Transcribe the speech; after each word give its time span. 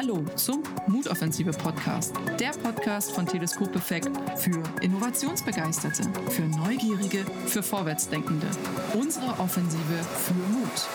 Hallo 0.00 0.24
zum 0.36 0.62
Mutoffensive 0.86 1.50
Podcast, 1.50 2.14
der 2.38 2.50
Podcast 2.50 3.10
von 3.10 3.26
Teleskop 3.26 3.74
Effekt 3.74 4.08
für 4.36 4.62
Innovationsbegeisterte, 4.80 6.04
für 6.30 6.42
Neugierige, 6.42 7.24
für 7.46 7.64
Vorwärtsdenkende. 7.64 8.46
Unsere 8.94 9.26
Offensive 9.40 10.04
für 10.14 10.34
Mut. 10.34 10.86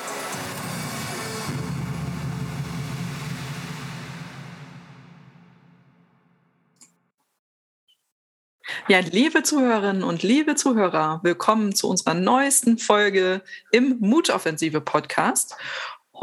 Ja, 8.88 9.00
liebe 9.00 9.44
Zuhörerinnen 9.44 10.04
und 10.04 10.24
liebe 10.24 10.56
Zuhörer, 10.56 11.20
willkommen 11.24 11.76
zu 11.76 11.90
unserer 11.90 12.14
neuesten 12.14 12.78
Folge 12.78 13.42
im 13.74 13.98
Mutoffensive 14.00 14.80
Podcast. 14.80 15.58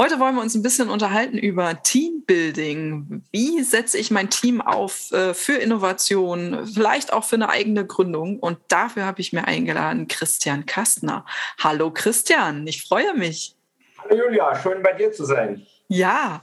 Heute 0.00 0.18
wollen 0.18 0.34
wir 0.34 0.40
uns 0.40 0.54
ein 0.54 0.62
bisschen 0.62 0.88
unterhalten 0.88 1.36
über 1.36 1.82
Teambuilding. 1.82 3.22
Wie 3.32 3.62
setze 3.62 3.98
ich 3.98 4.10
mein 4.10 4.30
Team 4.30 4.62
auf 4.62 5.12
äh, 5.12 5.34
für 5.34 5.56
Innovation, 5.56 6.66
vielleicht 6.66 7.12
auch 7.12 7.24
für 7.24 7.36
eine 7.36 7.50
eigene 7.50 7.86
Gründung? 7.86 8.38
Und 8.38 8.58
dafür 8.68 9.04
habe 9.04 9.20
ich 9.20 9.34
mir 9.34 9.44
eingeladen 9.44 10.08
Christian 10.08 10.64
Kastner. 10.64 11.26
Hallo 11.62 11.90
Christian, 11.90 12.66
ich 12.66 12.88
freue 12.88 13.12
mich. 13.12 13.54
Hallo 13.98 14.24
Julia, 14.24 14.58
schön 14.62 14.82
bei 14.82 14.94
dir 14.94 15.12
zu 15.12 15.26
sein. 15.26 15.66
Ja, 15.88 16.40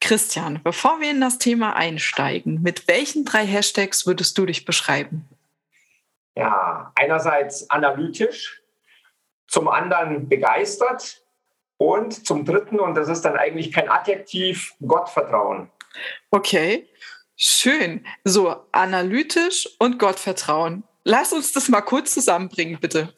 Christian, 0.00 0.60
bevor 0.62 1.00
wir 1.00 1.10
in 1.10 1.20
das 1.20 1.38
Thema 1.38 1.74
einsteigen, 1.74 2.62
mit 2.62 2.86
welchen 2.86 3.24
drei 3.24 3.44
Hashtags 3.44 4.06
würdest 4.06 4.38
du 4.38 4.46
dich 4.46 4.64
beschreiben? 4.64 5.28
Ja, 6.36 6.92
einerseits 6.94 7.68
analytisch, 7.68 8.62
zum 9.48 9.66
anderen 9.66 10.28
begeistert 10.28 11.25
und 11.78 12.26
zum 12.26 12.44
Dritten, 12.44 12.78
und 12.80 12.94
das 12.94 13.08
ist 13.08 13.22
dann 13.22 13.36
eigentlich 13.36 13.72
kein 13.72 13.88
Adjektiv, 13.88 14.74
Gottvertrauen. 14.86 15.70
Okay, 16.30 16.88
schön. 17.36 18.06
So, 18.24 18.56
analytisch 18.72 19.68
und 19.78 19.98
Gottvertrauen. 19.98 20.84
Lass 21.04 21.32
uns 21.32 21.52
das 21.52 21.68
mal 21.68 21.82
kurz 21.82 22.14
zusammenbringen, 22.14 22.78
bitte. 22.80 23.12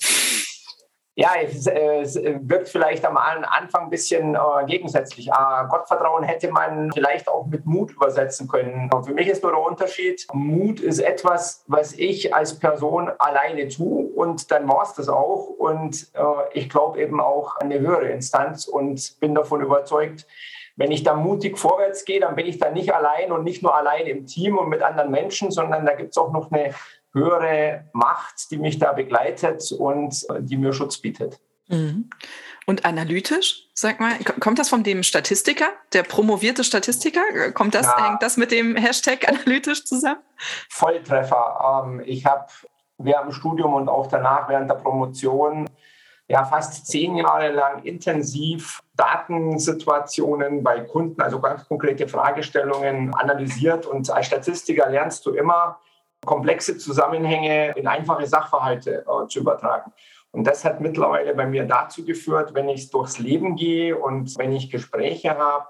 Ja, 1.21 1.31
es, 1.43 1.67
es, 1.67 2.15
wirkt 2.15 2.69
vielleicht 2.69 3.05
am 3.05 3.17
Anfang 3.17 3.87
ein 3.87 3.91
bisschen 3.91 4.37
äh, 4.37 4.39
gegensätzlich. 4.69 5.33
Ah, 5.33 5.65
Gottvertrauen 5.65 6.23
hätte 6.23 6.49
man 6.49 6.93
vielleicht 6.93 7.27
auch 7.27 7.45
mit 7.47 7.67
Mut 7.67 7.91
übersetzen 7.91 8.47
können. 8.47 8.89
Und 8.95 9.05
für 9.05 9.15
mich 9.15 9.27
ist 9.27 9.43
nur 9.43 9.51
der 9.51 9.61
Unterschied, 9.61 10.29
Mut 10.33 10.79
ist 10.79 11.01
etwas, 11.01 11.65
was 11.67 11.93
ich 11.95 12.33
als 12.33 12.57
Person 12.61 13.11
alleine 13.19 13.67
tue 13.67 14.07
und 14.15 14.53
dann 14.53 14.69
war 14.69 14.85
es 14.85 14.93
das 14.93 15.09
auch. 15.09 15.49
Und 15.59 16.07
äh, 16.15 16.23
ich 16.53 16.69
glaube 16.69 17.01
eben 17.01 17.21
auch 17.21 17.57
an 17.57 17.73
eine 17.73 17.81
höhere 17.81 18.11
Instanz 18.11 18.69
und 18.69 19.19
bin 19.19 19.35
davon 19.35 19.61
überzeugt, 19.61 20.25
wenn 20.77 20.93
ich 20.93 21.03
da 21.03 21.15
mutig 21.15 21.59
vorwärts 21.59 22.05
gehe, 22.05 22.21
dann 22.21 22.37
bin 22.37 22.47
ich 22.47 22.59
da 22.59 22.71
nicht 22.71 22.95
allein 22.95 23.33
und 23.33 23.43
nicht 23.43 23.65
nur 23.65 23.75
allein 23.75 24.07
im 24.07 24.27
Team 24.27 24.57
und 24.57 24.69
mit 24.69 24.83
anderen 24.83 25.11
Menschen, 25.11 25.51
sondern 25.51 25.85
da 25.85 25.95
gibt 25.95 26.11
es 26.13 26.17
auch 26.17 26.31
noch 26.31 26.53
eine 26.53 26.73
höhere 27.12 27.89
Macht, 27.92 28.51
die 28.51 28.59
mich 28.59 28.78
da 28.78 28.92
begleitet 28.92 29.73
und 29.73 30.27
äh, 30.31 30.41
die 30.41 30.56
mir 30.56 30.73
Schutz 30.73 30.98
bietet. 30.98 31.41
Mhm. 31.69 32.11
Und 32.67 32.84
analytisch, 32.84 33.67
sag 33.73 33.98
mal, 33.98 34.19
kommt 34.41 34.59
das 34.59 34.69
von 34.69 34.83
dem 34.83 35.03
Statistiker, 35.03 35.69
der 35.95 36.03
promovierte 36.03 36.65
Statistiker? 36.65 37.23
Kommt 37.53 37.75
das, 37.75 37.87
ja. 37.87 38.09
hängt 38.09 38.23
das 38.23 38.37
mit 38.37 38.50
dem 38.50 38.77
Hashtag 38.77 39.27
analytisch 39.28 39.84
zusammen? 39.84 40.20
Volltreffer. 40.69 41.84
Ähm, 41.87 42.03
ich 42.05 42.27
habe 42.27 42.47
während 42.98 43.31
dem 43.31 43.33
Studium 43.33 43.75
und 43.75 43.89
auch 43.89 44.09
danach 44.09 44.48
während 44.48 44.69
der 44.69 44.75
Promotion 44.75 45.67
ja 46.28 46.45
fast 46.45 46.87
zehn 46.87 47.17
Jahre 47.17 47.53
lang 47.53 47.84
intensiv 47.84 48.81
Datensituationen 48.97 50.62
bei 50.62 50.81
Kunden, 50.81 51.22
also 51.22 51.41
ganz 51.41 51.66
konkrete 51.66 52.06
Fragestellungen 52.06 53.15
analysiert. 53.15 53.87
Und 53.87 54.10
als 54.10 54.27
Statistiker 54.27 54.91
lernst 54.91 55.25
du 55.25 55.31
immer, 55.31 55.81
komplexe 56.25 56.79
Zusammenhänge 56.79 57.73
in 57.77 57.87
einfache 57.87 58.27
Sachverhalte 58.27 59.05
äh, 59.06 59.29
zu 59.29 59.41
übertragen. 59.41 59.93
Und 60.31 60.47
das 60.47 60.65
hat 60.65 60.81
mittlerweile 60.81 61.34
bei 61.34 61.47
mir 61.47 61.65
dazu 61.65 62.05
geführt, 62.05 62.53
wenn 62.55 62.69
ich 62.69 62.91
durchs 62.91 63.19
Leben 63.19 63.56
gehe 63.56 63.97
und 63.97 64.37
wenn 64.39 64.53
ich 64.53 64.71
Gespräche 64.71 65.37
habe 65.39 65.69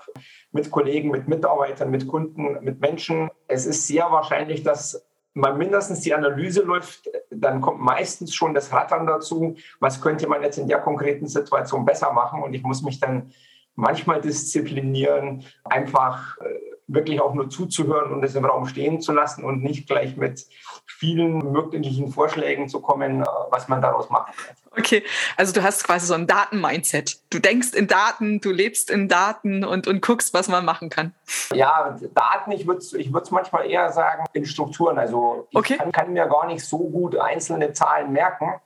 mit 0.51 0.71
Kollegen, 0.71 1.11
mit 1.11 1.29
Mitarbeitern, 1.29 1.91
mit 1.91 2.09
Kunden, 2.09 2.59
mit 2.63 2.81
Menschen, 2.81 3.31
es 3.47 3.67
ist 3.67 3.87
sehr 3.87 4.11
wahrscheinlich, 4.11 4.65
dass 4.65 5.07
mal 5.35 5.55
mindestens 5.55 6.01
die 6.01 6.13
Analyse 6.13 6.63
läuft, 6.63 7.09
dann 7.31 7.61
kommt 7.61 7.81
meistens 7.81 8.35
schon 8.35 8.55
das 8.55 8.73
Rattern 8.73 9.07
dazu, 9.07 9.55
was 9.79 10.01
könnte 10.01 10.27
man 10.27 10.43
jetzt 10.43 10.59
in 10.59 10.67
der 10.67 10.81
konkreten 10.81 11.29
Situation 11.29 11.85
besser 11.85 12.13
machen. 12.13 12.43
Und 12.43 12.55
ich 12.55 12.63
muss 12.65 12.83
mich 12.83 12.99
dann 12.99 13.31
manchmal 13.77 14.21
disziplinieren, 14.21 15.45
einfach 15.63 16.37
äh, 16.39 16.68
wirklich 16.89 17.21
auch 17.21 17.35
nur 17.35 17.51
zuzuhören 17.51 18.13
und 18.13 18.25
es 18.25 18.35
im 18.35 18.45
Raum 18.45 18.67
stehen 18.67 19.01
zu 19.01 19.13
lassen 19.13 19.45
und 19.45 19.63
nicht 19.63 19.87
gleich 19.87 20.17
mit 20.17 20.47
vielen 20.87 21.53
möglichen 21.53 22.11
Vorschlägen 22.11 22.69
zu 22.69 22.81
kommen, 22.81 23.23
äh, 23.23 23.27
was 23.51 23.69
man 23.69 23.81
daraus 23.81 24.11
machen 24.11 24.33
kann. 24.35 24.57
Okay, 24.77 25.03
also 25.37 25.53
du 25.53 25.63
hast 25.63 25.85
quasi 25.85 26.07
so 26.07 26.15
ein 26.15 26.27
Daten-Mindset. 26.27 27.21
Du 27.31 27.39
denkst 27.39 27.75
in 27.75 27.87
Daten, 27.87 28.41
du 28.41 28.51
lebst 28.51 28.91
in 28.91 29.09
Daten 29.09 29.65
und, 29.65 29.87
und 29.87 30.01
guckst, 30.01 30.35
was 30.35 30.49
man 30.49 30.65
machen 30.65 30.89
kann. 30.89 31.15
Ja, 31.53 31.97
Daten, 32.15 32.53
ich 32.53 32.67
würde 32.67 32.85
ich 32.97 33.15
es 33.15 33.31
manchmal 33.31 33.71
eher 33.71 33.93
sagen, 33.93 34.25
in 34.33 34.47
Strukturen. 34.47 34.99
Also 34.99 35.47
ich 35.51 35.59
okay. 35.59 35.77
kann, 35.77 35.93
kann 35.93 36.13
mir 36.13 36.27
gar 36.27 36.47
nicht 36.47 36.65
so 36.65 36.79
gut 36.79 37.17
einzelne 37.17 37.73
Zahlen 37.73 38.13
merken 38.13 38.61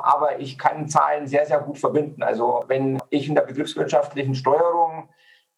aber 0.00 0.38
ich 0.38 0.58
kann 0.58 0.88
Zahlen 0.88 1.26
sehr, 1.26 1.44
sehr 1.44 1.58
gut 1.58 1.78
verbinden. 1.78 2.22
Also 2.22 2.64
wenn 2.68 3.02
ich 3.10 3.28
in 3.28 3.34
der 3.34 3.42
betriebswirtschaftlichen 3.42 4.36
Steuerung 4.36 5.08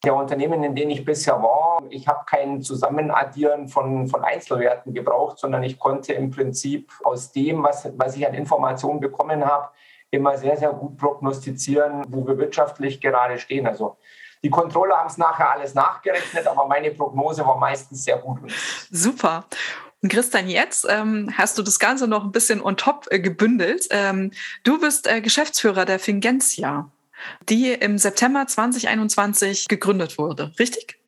der 0.05 0.15
Unternehmen, 0.15 0.63
in 0.65 0.75
denen 0.75 0.91
ich 0.91 1.05
bisher 1.05 1.43
war, 1.43 1.83
ich 1.91 2.09
habe 2.09 2.25
kein 2.27 2.63
Zusammenaddieren 2.63 3.69
von, 3.69 4.09
von 4.09 4.25
Einzelwerten 4.25 4.95
gebraucht, 4.95 5.39
sondern 5.39 5.63
ich 5.63 5.79
konnte 5.79 6.15
im 6.15 6.31
Prinzip 6.31 6.91
aus 7.05 7.33
dem, 7.33 7.63
was, 7.63 7.91
was 7.97 8.17
ich 8.17 8.27
an 8.27 8.35
Informationen 8.35 9.01
bekommen 9.01 9.45
habe, 9.45 9.69
immer 10.11 10.37
sehr, 10.39 10.57
sehr 10.57 10.73
gut 10.73 10.97
prognostizieren, 10.97 12.05
wo 12.09 12.27
wir 12.27 12.39
wirtschaftlich 12.39 13.01
gerade 13.01 13.39
stehen. 13.39 13.67
Also 13.67 13.99
die 14.43 14.51
Controller 14.51 14.97
haben 14.97 15.09
es 15.09 15.19
nachher 15.19 15.51
alles 15.51 15.75
nachgerechnet, 15.75 16.47
aber 16.47 16.67
meine 16.67 16.91
Prognose 16.91 17.47
war 17.47 17.59
meistens 17.59 18.05
sehr 18.05 18.19
gut. 18.19 18.39
Super. 18.91 19.45
Und 20.03 20.11
Christian, 20.11 20.49
jetzt 20.49 20.87
ähm, 20.89 21.31
hast 21.37 21.59
du 21.59 21.63
das 21.63 21.79
Ganze 21.79 22.09
noch 22.09 22.25
ein 22.25 22.33
bisschen 22.33 22.63
on 22.63 22.79
top 22.79 23.07
äh, 23.11 23.21
gebündelt. 23.21 23.87
Ähm, 23.91 24.33
du 24.63 24.81
bist 24.81 25.07
äh, 25.07 25.21
Geschäftsführer 25.21 25.85
der 25.85 25.99
Fingencia 25.99 26.91
die 27.49 27.73
im 27.73 27.99
September 27.99 28.47
2021 28.47 29.69
gegründet 29.69 30.19
wurde, 30.19 30.53
richtig? 30.59 30.99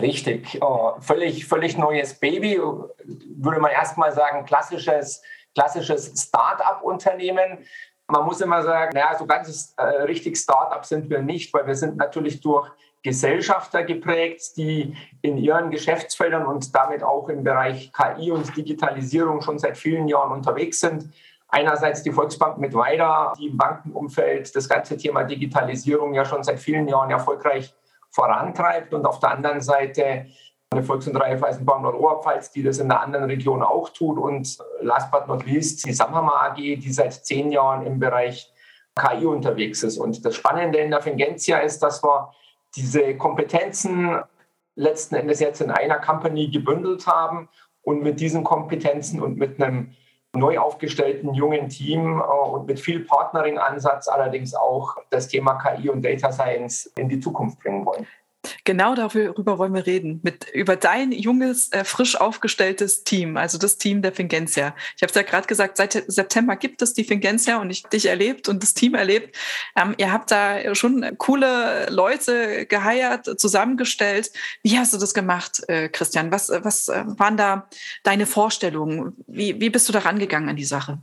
Richtig, 0.00 0.58
oh, 0.60 0.92
völlig, 1.00 1.46
völlig 1.46 1.78
neues 1.78 2.14
Baby, 2.14 2.60
würde 2.60 3.60
man 3.60 3.70
erstmal 3.70 4.12
sagen, 4.12 4.44
klassisches, 4.44 5.22
klassisches 5.54 6.12
Start-up-Unternehmen. 6.14 7.58
Man 8.06 8.24
muss 8.24 8.40
immer 8.42 8.62
sagen, 8.62 8.92
naja, 8.94 9.16
so 9.18 9.26
ganz 9.26 9.74
äh, 9.78 9.82
richtig 9.82 10.36
Start-up 10.36 10.84
sind 10.84 11.08
wir 11.08 11.22
nicht, 11.22 11.54
weil 11.54 11.66
wir 11.66 11.74
sind 11.74 11.96
natürlich 11.96 12.40
durch 12.42 12.70
Gesellschafter 13.02 13.84
geprägt, 13.84 14.56
die 14.56 14.94
in 15.22 15.38
ihren 15.38 15.70
Geschäftsfeldern 15.70 16.44
und 16.44 16.74
damit 16.74 17.02
auch 17.02 17.28
im 17.28 17.44
Bereich 17.44 17.90
KI 17.92 18.30
und 18.30 18.54
Digitalisierung 18.56 19.40
schon 19.40 19.58
seit 19.58 19.78
vielen 19.78 20.08
Jahren 20.08 20.32
unterwegs 20.32 20.80
sind. 20.80 21.08
Einerseits 21.48 22.02
die 22.02 22.12
Volksbank 22.12 22.58
mit 22.58 22.74
Weida, 22.74 23.32
die 23.38 23.46
im 23.46 23.56
Bankenumfeld 23.56 24.54
das 24.54 24.68
ganze 24.68 24.96
Thema 24.96 25.24
Digitalisierung 25.24 26.12
ja 26.14 26.24
schon 26.24 26.42
seit 26.42 26.60
vielen 26.60 26.86
Jahren 26.88 27.10
erfolgreich 27.10 27.74
vorantreibt 28.10 28.92
und 28.92 29.06
auf 29.06 29.18
der 29.20 29.30
anderen 29.30 29.60
Seite 29.60 30.26
eine 30.70 30.82
Volks- 30.82 31.08
und 31.08 31.16
Raiffeisenbank 31.16 31.82
Nord-Oberpfalz, 31.82 32.50
die 32.50 32.62
das 32.62 32.78
in 32.78 32.90
einer 32.90 33.00
anderen 33.00 33.24
Region 33.24 33.62
auch 33.62 33.88
tut 33.88 34.18
und 34.18 34.58
last 34.80 35.10
but 35.10 35.26
not 35.26 35.46
least 35.46 35.86
die 35.86 35.92
Samhammer 35.92 36.42
AG, 36.42 36.56
die 36.56 36.92
seit 36.92 37.14
zehn 37.14 37.50
Jahren 37.50 37.86
im 37.86 37.98
Bereich 37.98 38.52
KI 38.94 39.24
unterwegs 39.24 39.82
ist. 39.82 39.96
Und 39.96 40.24
das 40.24 40.36
Spannende 40.36 40.78
in 40.78 40.90
der 40.90 41.00
Fingencia 41.00 41.58
ist, 41.58 41.82
dass 41.82 42.02
wir 42.02 42.32
diese 42.76 43.16
Kompetenzen 43.16 44.20
letzten 44.74 45.14
Endes 45.14 45.40
jetzt 45.40 45.62
in 45.62 45.70
einer 45.70 45.98
Company 45.98 46.48
gebündelt 46.48 47.06
haben 47.06 47.48
und 47.82 48.02
mit 48.02 48.20
diesen 48.20 48.44
Kompetenzen 48.44 49.22
und 49.22 49.38
mit 49.38 49.62
einem 49.62 49.94
neu 50.34 50.58
aufgestellten 50.58 51.34
jungen 51.34 51.68
Team 51.68 52.20
äh, 52.20 52.22
und 52.22 52.66
mit 52.66 52.80
viel 52.80 53.00
Partnering-Ansatz 53.00 54.08
allerdings 54.08 54.54
auch 54.54 54.96
das 55.10 55.28
Thema 55.28 55.54
KI 55.54 55.88
und 55.88 56.04
Data 56.04 56.30
Science 56.32 56.92
in 56.96 57.08
die 57.08 57.20
Zukunft 57.20 57.58
bringen 57.60 57.84
wollen. 57.84 58.06
Genau 58.64 58.94
darüber 58.94 59.58
wollen 59.58 59.74
wir 59.74 59.86
reden. 59.86 60.20
Mit, 60.22 60.48
über 60.50 60.76
dein 60.76 61.12
junges, 61.12 61.72
äh, 61.72 61.84
frisch 61.84 62.16
aufgestelltes 62.16 63.04
Team, 63.04 63.36
also 63.36 63.58
das 63.58 63.78
Team 63.78 64.02
der 64.02 64.12
Fingencia. 64.12 64.74
Ich 64.96 65.02
habe 65.02 65.10
es 65.10 65.14
ja 65.14 65.22
gerade 65.22 65.46
gesagt, 65.46 65.76
seit 65.76 65.92
September 66.06 66.56
gibt 66.56 66.82
es 66.82 66.94
die 66.94 67.04
Fingencia 67.04 67.60
und 67.60 67.70
ich 67.70 67.82
dich 67.84 68.06
erlebt 68.06 68.48
und 68.48 68.62
das 68.62 68.74
Team 68.74 68.94
erlebt. 68.94 69.36
Ähm, 69.76 69.94
ihr 69.98 70.12
habt 70.12 70.30
da 70.30 70.74
schon 70.74 71.16
coole 71.18 71.88
Leute 71.90 72.66
geheiert, 72.66 73.40
zusammengestellt. 73.40 74.30
Wie 74.62 74.78
hast 74.78 74.92
du 74.94 74.98
das 74.98 75.14
gemacht, 75.14 75.62
äh, 75.68 75.88
Christian? 75.88 76.30
Was, 76.30 76.48
was 76.50 76.88
äh, 76.88 77.04
waren 77.06 77.36
da 77.36 77.68
deine 78.04 78.26
Vorstellungen? 78.26 79.16
Wie, 79.26 79.60
wie 79.60 79.70
bist 79.70 79.88
du 79.88 79.92
da 79.92 80.00
rangegangen 80.00 80.48
an 80.48 80.56
die 80.56 80.64
Sache? 80.64 80.98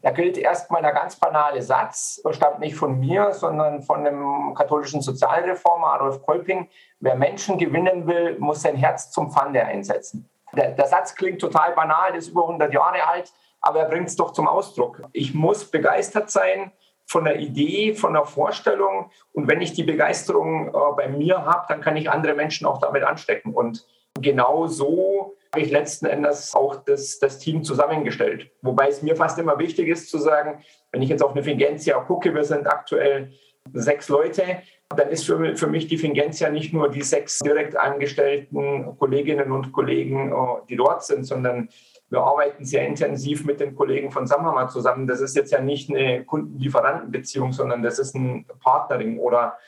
Da 0.00 0.10
gilt 0.10 0.38
erstmal 0.38 0.82
der 0.82 0.92
ganz 0.92 1.16
banale 1.16 1.62
Satz, 1.62 2.22
stammt 2.30 2.60
nicht 2.60 2.76
von 2.76 2.98
mir, 2.98 3.32
sondern 3.32 3.82
von 3.82 4.04
dem 4.04 4.54
katholischen 4.54 5.00
Sozialreformer 5.00 5.94
Adolf 5.94 6.22
Kolping. 6.22 6.68
Wer 7.00 7.16
Menschen 7.16 7.58
gewinnen 7.58 8.06
will, 8.06 8.38
muss 8.38 8.62
sein 8.62 8.76
Herz 8.76 9.10
zum 9.10 9.30
Pfande 9.30 9.64
einsetzen. 9.64 10.28
Der, 10.54 10.72
der 10.72 10.86
Satz 10.86 11.14
klingt 11.14 11.40
total 11.40 11.72
banal, 11.72 12.14
ist 12.14 12.28
über 12.28 12.42
100 12.42 12.72
Jahre 12.72 13.06
alt, 13.06 13.32
aber 13.60 13.80
er 13.80 13.88
bringt 13.88 14.08
es 14.08 14.16
doch 14.16 14.32
zum 14.32 14.48
Ausdruck. 14.48 15.02
Ich 15.12 15.34
muss 15.34 15.70
begeistert 15.70 16.30
sein 16.30 16.72
von 17.06 17.24
der 17.24 17.38
Idee, 17.38 17.94
von 17.94 18.12
der 18.12 18.24
Vorstellung. 18.24 19.10
Und 19.32 19.48
wenn 19.48 19.60
ich 19.60 19.72
die 19.72 19.84
Begeisterung 19.84 20.68
äh, 20.68 20.72
bei 20.96 21.08
mir 21.08 21.44
habe, 21.44 21.66
dann 21.68 21.80
kann 21.80 21.96
ich 21.96 22.10
andere 22.10 22.34
Menschen 22.34 22.66
auch 22.66 22.78
damit 22.78 23.02
anstecken. 23.02 23.54
Und 23.54 23.86
genau 24.20 24.66
so 24.66 25.34
habe 25.52 25.64
ich 25.64 25.70
letzten 25.70 26.06
Endes 26.06 26.54
auch 26.54 26.76
das, 26.76 27.18
das 27.18 27.38
Team 27.38 27.62
zusammengestellt. 27.62 28.50
Wobei 28.62 28.88
es 28.88 29.02
mir 29.02 29.16
fast 29.16 29.38
immer 29.38 29.58
wichtig 29.58 29.88
ist 29.88 30.08
zu 30.08 30.18
sagen, 30.18 30.64
wenn 30.90 31.02
ich 31.02 31.10
jetzt 31.10 31.22
auf 31.22 31.32
eine 31.32 31.42
Fingencia 31.42 32.00
gucke, 32.00 32.34
wir 32.34 32.44
sind 32.44 32.66
aktuell 32.66 33.32
sechs 33.74 34.08
Leute, 34.08 34.62
dann 34.96 35.10
ist 35.10 35.24
für, 35.24 35.56
für 35.56 35.66
mich 35.66 35.86
die 35.88 35.98
Fingencia 35.98 36.48
nicht 36.50 36.72
nur 36.72 36.90
die 36.90 37.02
sechs 37.02 37.38
direkt 37.38 37.76
angestellten 37.76 38.96
Kolleginnen 38.98 39.52
und 39.52 39.72
Kollegen, 39.72 40.32
äh, 40.32 40.34
die 40.68 40.76
dort 40.76 41.04
sind, 41.04 41.24
sondern 41.24 41.68
wir 42.08 42.20
arbeiten 42.20 42.64
sehr 42.64 42.86
intensiv 42.86 43.44
mit 43.44 43.60
den 43.60 43.74
Kollegen 43.74 44.10
von 44.10 44.26
Samhammer 44.26 44.68
zusammen. 44.68 45.06
Das 45.06 45.20
ist 45.20 45.36
jetzt 45.36 45.52
ja 45.52 45.60
nicht 45.60 45.90
eine 45.90 46.24
Kunden-Lieferanten-Beziehung, 46.24 47.52
sondern 47.52 47.82
das 47.82 47.98
ist 47.98 48.14
ein 48.14 48.46
Partnering 48.60 49.18
oder 49.18 49.58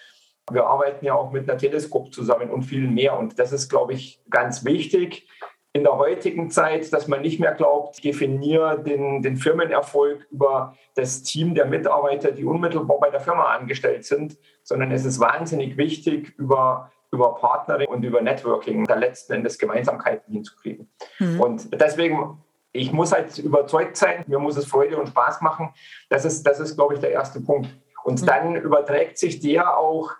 wir 0.50 0.66
arbeiten 0.66 1.06
ja 1.06 1.14
auch 1.14 1.30
mit 1.30 1.48
einer 1.48 1.58
Teleskop 1.58 2.12
zusammen 2.12 2.50
und 2.50 2.62
viel 2.62 2.86
mehr. 2.86 3.18
Und 3.18 3.38
das 3.38 3.52
ist, 3.52 3.70
glaube 3.70 3.94
ich, 3.94 4.20
ganz 4.28 4.64
wichtig 4.64 5.26
in 5.74 5.82
der 5.82 5.98
heutigen 5.98 6.50
Zeit, 6.50 6.92
dass 6.92 7.08
man 7.08 7.20
nicht 7.20 7.40
mehr 7.40 7.52
glaubt, 7.52 7.96
ich 7.96 8.02
definiere 8.02 8.80
den, 8.80 9.22
den 9.22 9.36
Firmenerfolg 9.36 10.24
über 10.30 10.76
das 10.94 11.24
Team 11.24 11.54
der 11.54 11.66
Mitarbeiter, 11.66 12.30
die 12.30 12.44
unmittelbar 12.44 13.00
bei 13.00 13.10
der 13.10 13.20
Firma 13.20 13.52
angestellt 13.52 14.04
sind, 14.04 14.38
sondern 14.62 14.92
es 14.92 15.04
ist 15.04 15.18
wahnsinnig 15.18 15.76
wichtig, 15.76 16.32
über 16.38 16.92
über 17.14 17.34
Partnering 17.36 17.88
und 17.88 18.02
über 18.02 18.20
Networking 18.20 18.84
da 18.84 18.96
letzten 18.96 19.34
Endes 19.34 19.56
Gemeinsamkeiten 19.56 20.32
hinzukriegen. 20.32 20.90
Mhm. 21.20 21.40
Und 21.40 21.80
deswegen, 21.80 22.42
ich 22.72 22.92
muss 22.92 23.12
halt 23.12 23.38
überzeugt 23.38 23.96
sein, 23.96 24.24
mir 24.26 24.40
muss 24.40 24.56
es 24.56 24.66
Freude 24.66 24.96
und 24.96 25.08
Spaß 25.08 25.40
machen. 25.40 25.72
Das 26.10 26.24
ist, 26.24 26.42
das 26.42 26.58
ist 26.58 26.74
glaube 26.74 26.94
ich, 26.94 27.00
der 27.00 27.12
erste 27.12 27.40
Punkt. 27.40 27.68
Und 28.02 28.20
mhm. 28.20 28.26
dann 28.26 28.56
überträgt 28.56 29.16
sich 29.16 29.38
der 29.38 29.78
auch 29.78 30.10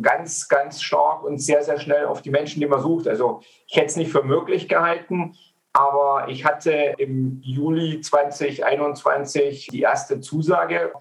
ganz, 0.00 0.48
ganz 0.48 0.82
stark 0.82 1.24
und 1.24 1.38
sehr, 1.38 1.62
sehr 1.62 1.78
schnell 1.78 2.06
auf 2.06 2.22
die 2.22 2.30
Menschen, 2.30 2.60
die 2.60 2.66
man 2.66 2.80
sucht. 2.80 3.08
Also 3.08 3.40
ich 3.66 3.76
hätte 3.76 3.86
es 3.86 3.96
nicht 3.96 4.12
für 4.12 4.22
möglich 4.22 4.68
gehalten, 4.68 5.34
aber 5.72 6.26
ich 6.28 6.44
hatte 6.44 6.94
im 6.98 7.40
Juli 7.42 8.00
2021 8.00 9.68
die 9.68 9.82
erste 9.82 10.20
Zusage 10.20 10.92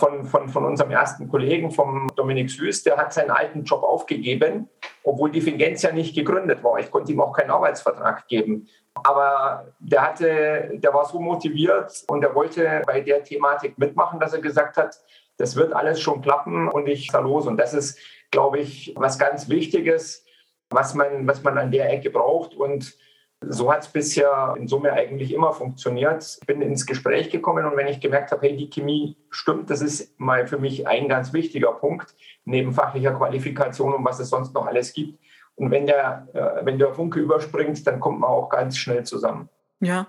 von, 0.00 0.24
von, 0.24 0.48
von 0.48 0.64
unserem 0.64 0.90
ersten 0.90 1.28
Kollegen, 1.28 1.70
vom 1.70 2.08
Dominik 2.16 2.50
Süß, 2.50 2.84
der 2.84 2.96
hat 2.96 3.12
seinen 3.12 3.30
alten 3.30 3.64
Job 3.64 3.82
aufgegeben, 3.82 4.68
obwohl 5.04 5.30
die 5.30 5.40
Fingencia 5.40 5.92
nicht 5.92 6.14
gegründet 6.14 6.64
war. 6.64 6.78
Ich 6.78 6.90
konnte 6.90 7.12
ihm 7.12 7.20
auch 7.20 7.32
keinen 7.32 7.50
Arbeitsvertrag 7.50 8.26
geben. 8.26 8.68
Aber 8.94 9.66
der, 9.78 10.02
hatte, 10.02 10.70
der 10.74 10.94
war 10.94 11.04
so 11.04 11.20
motiviert 11.20 12.04
und 12.08 12.24
er 12.24 12.34
wollte 12.34 12.82
bei 12.86 13.00
der 13.00 13.22
Thematik 13.22 13.78
mitmachen, 13.78 14.18
dass 14.18 14.32
er 14.32 14.40
gesagt 14.40 14.76
hat, 14.76 14.98
das 15.36 15.56
wird 15.56 15.72
alles 15.72 16.00
schon 16.00 16.20
klappen 16.20 16.68
und 16.68 16.86
ich 16.86 17.08
da 17.08 17.20
los. 17.20 17.46
Und 17.46 17.56
das 17.56 17.72
ist, 17.72 17.98
glaube 18.30 18.60
ich, 18.60 18.94
was 18.96 19.18
ganz 19.18 19.48
Wichtiges, 19.48 20.24
was 20.70 20.94
man, 20.94 21.26
was 21.26 21.42
man 21.42 21.58
an 21.58 21.70
der 21.70 21.90
Ecke 21.92 22.10
braucht. 22.10 22.54
Und 22.54 22.96
so 23.40 23.72
hat 23.72 23.82
es 23.82 23.88
bisher 23.88 24.54
in 24.58 24.68
Summe 24.68 24.92
eigentlich 24.92 25.32
immer 25.32 25.52
funktioniert. 25.52 26.38
Ich 26.40 26.46
bin 26.46 26.60
ins 26.60 26.86
Gespräch 26.86 27.30
gekommen 27.30 27.64
und 27.64 27.76
wenn 27.76 27.88
ich 27.88 28.00
gemerkt 28.00 28.32
habe, 28.32 28.46
hey, 28.46 28.56
die 28.56 28.68
Chemie 28.68 29.16
stimmt, 29.30 29.70
das 29.70 29.80
ist 29.80 30.18
mal 30.20 30.46
für 30.46 30.58
mich 30.58 30.86
ein 30.86 31.08
ganz 31.08 31.32
wichtiger 31.32 31.72
Punkt, 31.72 32.14
neben 32.44 32.72
fachlicher 32.72 33.12
Qualifikation 33.12 33.94
und 33.94 34.04
was 34.04 34.20
es 34.20 34.28
sonst 34.28 34.54
noch 34.54 34.66
alles 34.66 34.92
gibt. 34.92 35.18
Und 35.56 35.70
wenn 35.70 35.86
der, 35.86 36.28
äh, 36.32 36.64
wenn 36.64 36.78
der 36.78 36.94
Funke 36.94 37.20
überspringt, 37.20 37.86
dann 37.86 38.00
kommt 38.00 38.20
man 38.20 38.30
auch 38.30 38.48
ganz 38.48 38.76
schnell 38.76 39.04
zusammen. 39.04 39.48
Ja. 39.80 40.06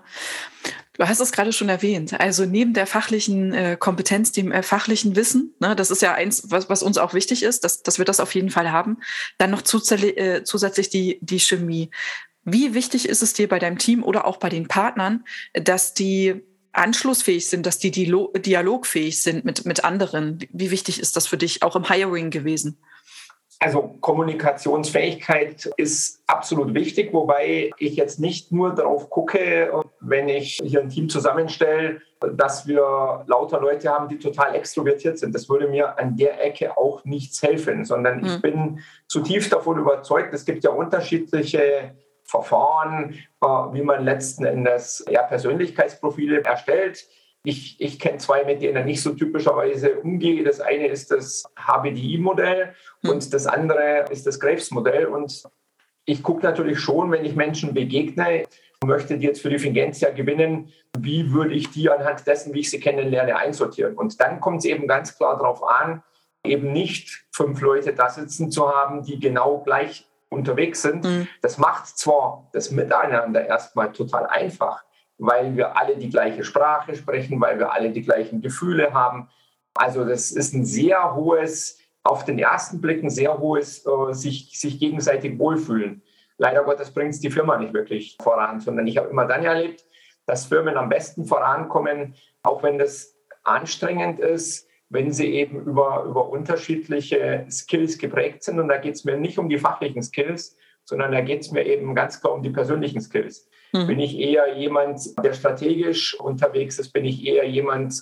Du 0.94 1.08
hast 1.08 1.20
es 1.20 1.32
gerade 1.32 1.52
schon 1.52 1.70
erwähnt. 1.70 2.20
Also 2.20 2.44
neben 2.44 2.74
der 2.74 2.86
fachlichen 2.86 3.54
äh, 3.54 3.76
Kompetenz, 3.78 4.32
dem 4.32 4.52
äh, 4.52 4.62
fachlichen 4.62 5.16
Wissen, 5.16 5.54
ne, 5.58 5.74
das 5.74 5.90
ist 5.90 6.02
ja 6.02 6.14
eins, 6.14 6.50
was, 6.50 6.68
was 6.68 6.82
uns 6.82 6.98
auch 6.98 7.14
wichtig 7.14 7.42
ist, 7.42 7.64
dass, 7.64 7.82
dass 7.82 7.98
wir 7.98 8.04
das 8.04 8.20
auf 8.20 8.34
jeden 8.34 8.50
Fall 8.50 8.72
haben. 8.72 8.98
Dann 9.38 9.50
noch 9.50 9.62
zusätzlich, 9.62 10.18
äh, 10.18 10.44
zusätzlich 10.44 10.90
die, 10.90 11.18
die 11.22 11.40
Chemie. 11.40 11.90
Wie 12.44 12.74
wichtig 12.74 13.08
ist 13.08 13.22
es 13.22 13.32
dir 13.32 13.48
bei 13.48 13.58
deinem 13.58 13.78
Team 13.78 14.02
oder 14.02 14.26
auch 14.26 14.36
bei 14.36 14.50
den 14.50 14.68
Partnern, 14.68 15.24
dass 15.54 15.94
die 15.94 16.42
anschlussfähig 16.72 17.48
sind, 17.48 17.66
dass 17.66 17.78
die 17.78 17.90
dialogfähig 17.90 19.22
sind 19.22 19.44
mit, 19.44 19.64
mit 19.64 19.84
anderen? 19.84 20.40
Wie 20.52 20.70
wichtig 20.70 21.00
ist 21.00 21.16
das 21.16 21.26
für 21.26 21.38
dich 21.38 21.62
auch 21.62 21.76
im 21.76 21.88
Hiring 21.88 22.30
gewesen? 22.30 22.78
Also 23.62 23.94
Kommunikationsfähigkeit 24.00 25.66
ist 25.76 26.24
absolut 26.26 26.74
wichtig, 26.74 27.12
wobei 27.12 27.70
ich 27.78 27.94
jetzt 27.94 28.18
nicht 28.18 28.50
nur 28.50 28.74
darauf 28.74 29.08
gucke, 29.08 29.70
wenn 30.00 30.28
ich 30.28 30.58
hier 30.64 30.80
ein 30.80 30.88
Team 30.88 31.08
zusammenstelle, 31.08 32.00
dass 32.34 32.66
wir 32.66 33.24
lauter 33.28 33.60
Leute 33.60 33.88
haben, 33.88 34.08
die 34.08 34.18
total 34.18 34.56
extrovertiert 34.56 35.20
sind. 35.20 35.32
Das 35.32 35.48
würde 35.48 35.68
mir 35.68 35.96
an 35.96 36.16
der 36.16 36.44
Ecke 36.44 36.76
auch 36.76 37.04
nichts 37.04 37.40
helfen, 37.40 37.84
sondern 37.84 38.18
mhm. 38.18 38.24
ich 38.24 38.32
hm. 38.32 38.40
bin 38.40 38.80
zutiefst 39.06 39.52
davon 39.52 39.78
überzeugt, 39.78 40.34
es 40.34 40.44
gibt 40.44 40.64
ja 40.64 40.70
unterschiedliche 40.70 41.94
Verfahren, 42.24 43.14
äh, 43.40 43.46
wie 43.46 43.82
man 43.82 44.04
letzten 44.04 44.44
Endes 44.44 45.04
ja, 45.08 45.22
Persönlichkeitsprofile 45.22 46.42
erstellt. 46.42 47.06
Ich, 47.44 47.80
ich 47.80 47.98
kenne 47.98 48.18
zwei, 48.18 48.44
mit 48.44 48.62
denen 48.62 48.86
ich 48.86 49.02
so 49.02 49.10
typischerweise 49.10 49.98
umgehe. 50.00 50.44
Das 50.44 50.60
eine 50.60 50.86
ist 50.86 51.10
das 51.10 51.44
HBDI-Modell 51.56 52.74
hm. 53.00 53.10
und 53.10 53.34
das 53.34 53.46
andere 53.46 54.04
ist 54.10 54.26
das 54.26 54.38
Graves-Modell. 54.38 55.06
Und 55.06 55.42
ich 56.04 56.22
gucke 56.22 56.44
natürlich 56.44 56.78
schon, 56.78 57.10
wenn 57.10 57.24
ich 57.24 57.34
Menschen 57.34 57.74
begegne, 57.74 58.44
möchte 58.84 59.18
die 59.18 59.26
jetzt 59.26 59.42
für 59.42 59.50
die 59.50 59.58
Fingencia 59.58 60.10
gewinnen, 60.10 60.72
wie 60.98 61.32
würde 61.32 61.54
ich 61.54 61.70
die 61.70 61.90
anhand 61.90 62.26
dessen, 62.26 62.52
wie 62.54 62.60
ich 62.60 62.70
sie 62.70 62.80
kennenlerne, 62.80 63.36
einsortieren. 63.36 63.94
Und 63.94 64.20
dann 64.20 64.40
kommt 64.40 64.58
es 64.58 64.64
eben 64.64 64.86
ganz 64.86 65.16
klar 65.16 65.36
darauf 65.36 65.62
an, 65.62 66.02
eben 66.44 66.72
nicht 66.72 67.24
fünf 67.30 67.60
Leute 67.60 67.92
da 67.92 68.08
sitzen 68.08 68.50
zu 68.50 68.68
haben, 68.68 69.02
die 69.02 69.20
genau 69.20 69.58
gleich 69.58 70.08
unterwegs 70.28 70.82
sind. 70.82 71.04
Mhm. 71.04 71.28
Das 71.40 71.58
macht 71.58 71.86
zwar 71.86 72.48
das 72.52 72.70
Miteinander 72.70 73.46
erstmal 73.46 73.92
total 73.92 74.26
einfach, 74.26 74.84
weil 75.22 75.56
wir 75.56 75.76
alle 75.76 75.96
die 75.96 76.10
gleiche 76.10 76.42
Sprache 76.42 76.96
sprechen, 76.96 77.40
weil 77.40 77.58
wir 77.58 77.72
alle 77.72 77.90
die 77.90 78.02
gleichen 78.02 78.40
Gefühle 78.40 78.92
haben. 78.92 79.28
Also 79.74 80.04
das 80.04 80.32
ist 80.32 80.52
ein 80.52 80.64
sehr 80.64 81.14
hohes, 81.14 81.78
auf 82.02 82.24
den 82.24 82.40
ersten 82.40 82.80
Blick 82.80 83.04
ein 83.04 83.10
sehr 83.10 83.38
hohes 83.38 83.86
äh, 83.86 84.12
sich, 84.12 84.58
sich 84.58 84.80
gegenseitig 84.80 85.38
wohlfühlen. 85.38 86.02
Leider 86.38 86.64
Gottes 86.64 86.92
bringt 86.92 87.14
es 87.14 87.20
die 87.20 87.30
Firma 87.30 87.56
nicht 87.56 87.72
wirklich 87.72 88.16
voran, 88.20 88.58
sondern 88.58 88.86
ich 88.88 88.96
habe 88.96 89.08
immer 89.10 89.24
dann 89.26 89.44
erlebt, 89.44 89.84
dass 90.26 90.46
Firmen 90.46 90.76
am 90.76 90.88
besten 90.88 91.24
vorankommen, 91.24 92.16
auch 92.42 92.64
wenn 92.64 92.78
das 92.78 93.14
anstrengend 93.44 94.18
ist, 94.18 94.68
wenn 94.88 95.12
sie 95.12 95.32
eben 95.34 95.64
über, 95.64 96.02
über 96.02 96.28
unterschiedliche 96.28 97.46
Skills 97.48 97.96
geprägt 97.96 98.42
sind. 98.42 98.58
Und 98.58 98.68
da 98.68 98.78
geht 98.78 98.94
es 98.94 99.04
mir 99.04 99.16
nicht 99.16 99.38
um 99.38 99.48
die 99.48 99.58
fachlichen 99.58 100.02
Skills, 100.02 100.56
sondern 100.84 101.12
da 101.12 101.20
geht 101.20 101.42
es 101.42 101.52
mir 101.52 101.64
eben 101.64 101.94
ganz 101.94 102.20
klar 102.20 102.34
um 102.34 102.42
die 102.42 102.50
persönlichen 102.50 103.00
Skills. 103.00 103.48
Mhm. 103.72 103.86
Bin 103.86 104.00
ich 104.00 104.18
eher 104.18 104.54
jemand, 104.54 105.00
der 105.24 105.32
strategisch 105.32 106.18
unterwegs 106.18 106.78
ist? 106.78 106.92
Bin 106.92 107.04
ich 107.04 107.26
eher 107.26 107.48
jemand, 107.48 108.00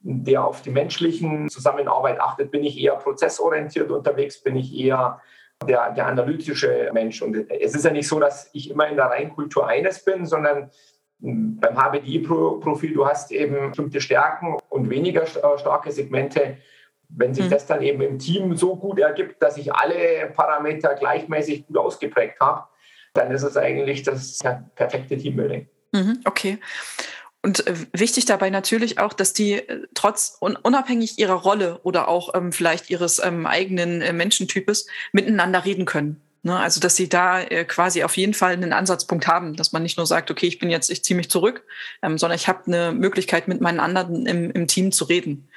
der 0.00 0.44
auf 0.44 0.62
die 0.62 0.70
menschlichen 0.70 1.48
Zusammenarbeit 1.50 2.20
achtet? 2.20 2.50
Bin 2.50 2.64
ich 2.64 2.78
eher 2.78 2.96
prozessorientiert 2.96 3.90
unterwegs? 3.90 4.42
Bin 4.42 4.56
ich 4.56 4.74
eher 4.74 5.20
der, 5.66 5.92
der 5.92 6.06
analytische 6.06 6.90
Mensch? 6.92 7.20
Und 7.20 7.50
es 7.50 7.74
ist 7.74 7.84
ja 7.84 7.90
nicht 7.90 8.08
so, 8.08 8.18
dass 8.18 8.50
ich 8.54 8.70
immer 8.70 8.88
in 8.88 8.96
der 8.96 9.06
Reinkultur 9.06 9.66
eines 9.66 10.04
bin, 10.04 10.24
sondern 10.24 10.70
beim 11.20 11.76
HBDI-Profil, 11.76 12.94
du 12.94 13.06
hast 13.06 13.30
eben 13.30 13.68
bestimmte 13.68 14.00
Stärken 14.00 14.56
und 14.70 14.88
weniger 14.88 15.22
äh, 15.22 15.58
starke 15.58 15.92
Segmente. 15.92 16.56
Wenn 17.10 17.34
sich 17.34 17.46
mhm. 17.46 17.50
das 17.50 17.66
dann 17.66 17.82
eben 17.82 18.00
im 18.00 18.18
Team 18.18 18.56
so 18.56 18.76
gut 18.76 18.98
ergibt, 18.98 19.42
dass 19.42 19.58
ich 19.58 19.74
alle 19.74 20.30
Parameter 20.34 20.94
gleichmäßig 20.94 21.66
gut 21.66 21.76
ausgeprägt 21.76 22.40
habe, 22.40 22.69
dann 23.14 23.30
ist 23.30 23.42
es 23.42 23.56
eigentlich 23.56 24.02
das 24.02 24.38
ja, 24.42 24.64
perfekte 24.74 25.16
Teambuilding. 25.16 25.68
Mhm, 25.92 26.20
okay. 26.24 26.58
Und 27.42 27.66
äh, 27.66 27.74
wichtig 27.92 28.26
dabei 28.26 28.50
natürlich 28.50 28.98
auch, 28.98 29.12
dass 29.12 29.32
die 29.32 29.54
äh, 29.54 29.86
trotz 29.94 30.36
unabhängig 30.40 31.18
ihrer 31.18 31.34
Rolle 31.34 31.80
oder 31.82 32.08
auch 32.08 32.34
ähm, 32.34 32.52
vielleicht 32.52 32.90
ihres 32.90 33.22
ähm, 33.22 33.46
eigenen 33.46 34.02
äh, 34.02 34.12
Menschentypes 34.12 34.86
miteinander 35.12 35.64
reden 35.64 35.86
können. 35.86 36.20
Ne? 36.42 36.58
Also, 36.58 36.80
dass 36.80 36.96
sie 36.96 37.08
da 37.08 37.40
äh, 37.40 37.64
quasi 37.64 38.04
auf 38.04 38.16
jeden 38.16 38.34
Fall 38.34 38.52
einen 38.52 38.72
Ansatzpunkt 38.72 39.26
haben, 39.26 39.56
dass 39.56 39.72
man 39.72 39.82
nicht 39.82 39.96
nur 39.96 40.06
sagt, 40.06 40.30
okay, 40.30 40.46
ich 40.46 40.58
bin 40.58 40.70
jetzt, 40.70 40.90
ich 40.90 41.02
ziehe 41.02 41.16
mich 41.16 41.30
zurück, 41.30 41.64
ähm, 42.02 42.18
sondern 42.18 42.36
ich 42.36 42.46
habe 42.46 42.66
eine 42.66 42.92
Möglichkeit, 42.92 43.48
mit 43.48 43.60
meinen 43.60 43.80
anderen 43.80 44.26
im, 44.26 44.50
im 44.50 44.66
Team 44.66 44.92
zu 44.92 45.04
reden. 45.04 45.48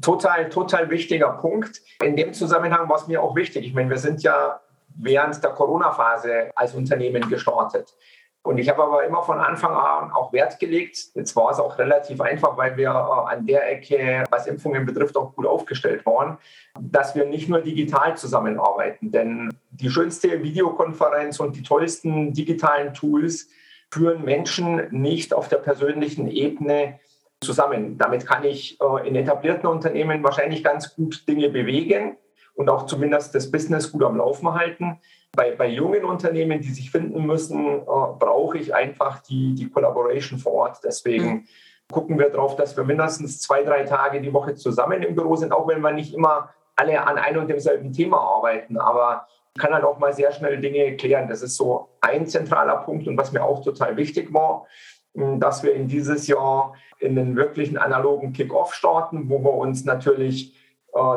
Total, 0.00 0.48
total 0.48 0.90
wichtiger 0.90 1.30
Punkt. 1.32 1.82
In 2.02 2.16
dem 2.16 2.32
Zusammenhang 2.32 2.88
war 2.88 2.96
es 2.96 3.06
mir 3.06 3.22
auch 3.22 3.36
wichtig. 3.36 3.66
Ich 3.66 3.74
meine, 3.74 3.90
wir 3.90 3.98
sind 3.98 4.22
ja 4.22 4.60
während 5.02 5.42
der 5.42 5.50
Corona-Phase 5.50 6.50
als 6.54 6.74
Unternehmen 6.74 7.28
gestartet. 7.28 7.94
Und 8.42 8.56
ich 8.56 8.70
habe 8.70 8.82
aber 8.82 9.04
immer 9.04 9.22
von 9.22 9.38
Anfang 9.38 9.72
an 9.72 10.12
auch 10.12 10.32
Wert 10.32 10.58
gelegt. 10.58 11.10
Jetzt 11.14 11.36
war 11.36 11.50
es 11.50 11.58
auch 11.58 11.78
relativ 11.78 12.22
einfach, 12.22 12.56
weil 12.56 12.76
wir 12.76 12.88
äh, 12.88 13.32
an 13.32 13.46
der 13.46 13.70
Ecke, 13.70 14.24
was 14.30 14.46
Impfungen 14.46 14.86
betrifft, 14.86 15.16
auch 15.16 15.34
gut 15.34 15.46
aufgestellt 15.46 16.06
waren, 16.06 16.38
dass 16.80 17.14
wir 17.14 17.26
nicht 17.26 17.50
nur 17.50 17.60
digital 17.60 18.16
zusammenarbeiten. 18.16 19.10
Denn 19.10 19.54
die 19.70 19.90
schönste 19.90 20.42
Videokonferenz 20.42 21.38
und 21.38 21.54
die 21.54 21.62
tollsten 21.62 22.32
digitalen 22.32 22.94
Tools 22.94 23.48
führen 23.90 24.24
Menschen 24.24 24.88
nicht 24.90 25.34
auf 25.34 25.48
der 25.48 25.58
persönlichen 25.58 26.28
Ebene 26.28 26.98
zusammen. 27.42 27.98
Damit 27.98 28.26
kann 28.26 28.44
ich 28.44 28.80
äh, 28.80 29.06
in 29.06 29.16
etablierten 29.16 29.68
Unternehmen 29.68 30.22
wahrscheinlich 30.22 30.64
ganz 30.64 30.94
gut 30.94 31.28
Dinge 31.28 31.50
bewegen 31.50 32.16
und 32.54 32.68
auch 32.68 32.86
zumindest 32.86 33.34
das 33.34 33.50
Business 33.50 33.90
gut 33.90 34.02
am 34.02 34.16
Laufen 34.16 34.52
halten. 34.52 34.98
Bei, 35.32 35.52
bei 35.52 35.68
jungen 35.68 36.04
Unternehmen, 36.04 36.60
die 36.60 36.70
sich 36.70 36.90
finden 36.90 37.24
müssen, 37.24 37.80
äh, 37.80 37.82
brauche 37.84 38.58
ich 38.58 38.74
einfach 38.74 39.20
die, 39.22 39.54
die 39.54 39.70
Collaboration 39.70 40.38
vor 40.38 40.52
Ort. 40.52 40.80
Deswegen 40.84 41.28
mhm. 41.28 41.44
gucken 41.90 42.18
wir 42.18 42.30
darauf, 42.30 42.56
dass 42.56 42.76
wir 42.76 42.84
mindestens 42.84 43.40
zwei, 43.40 43.62
drei 43.62 43.84
Tage 43.84 44.20
die 44.20 44.32
Woche 44.32 44.54
zusammen 44.54 45.02
im 45.02 45.14
Büro 45.14 45.36
sind, 45.36 45.52
auch 45.52 45.68
wenn 45.68 45.80
wir 45.80 45.92
nicht 45.92 46.14
immer 46.14 46.50
alle 46.76 47.06
an 47.06 47.18
einem 47.18 47.42
und 47.42 47.48
demselben 47.48 47.92
Thema 47.92 48.18
arbeiten. 48.18 48.78
Aber 48.78 49.26
ich 49.54 49.60
kann 49.60 49.72
halt 49.72 49.84
auch 49.84 49.98
mal 49.98 50.12
sehr 50.12 50.32
schnell 50.32 50.60
Dinge 50.60 50.96
klären. 50.96 51.28
Das 51.28 51.42
ist 51.42 51.56
so 51.56 51.88
ein 52.00 52.26
zentraler 52.26 52.78
Punkt 52.78 53.06
und 53.06 53.16
was 53.16 53.32
mir 53.32 53.44
auch 53.44 53.62
total 53.62 53.96
wichtig 53.96 54.32
war, 54.32 54.66
dass 55.14 55.62
wir 55.62 55.74
in 55.74 55.88
dieses 55.88 56.26
Jahr 56.28 56.74
in 56.98 57.16
den 57.16 57.36
wirklichen 57.36 57.78
analogen 57.78 58.32
Kick-Off 58.32 58.74
starten, 58.74 59.28
wo 59.28 59.42
wir 59.42 59.54
uns 59.54 59.84
natürlich 59.84 60.54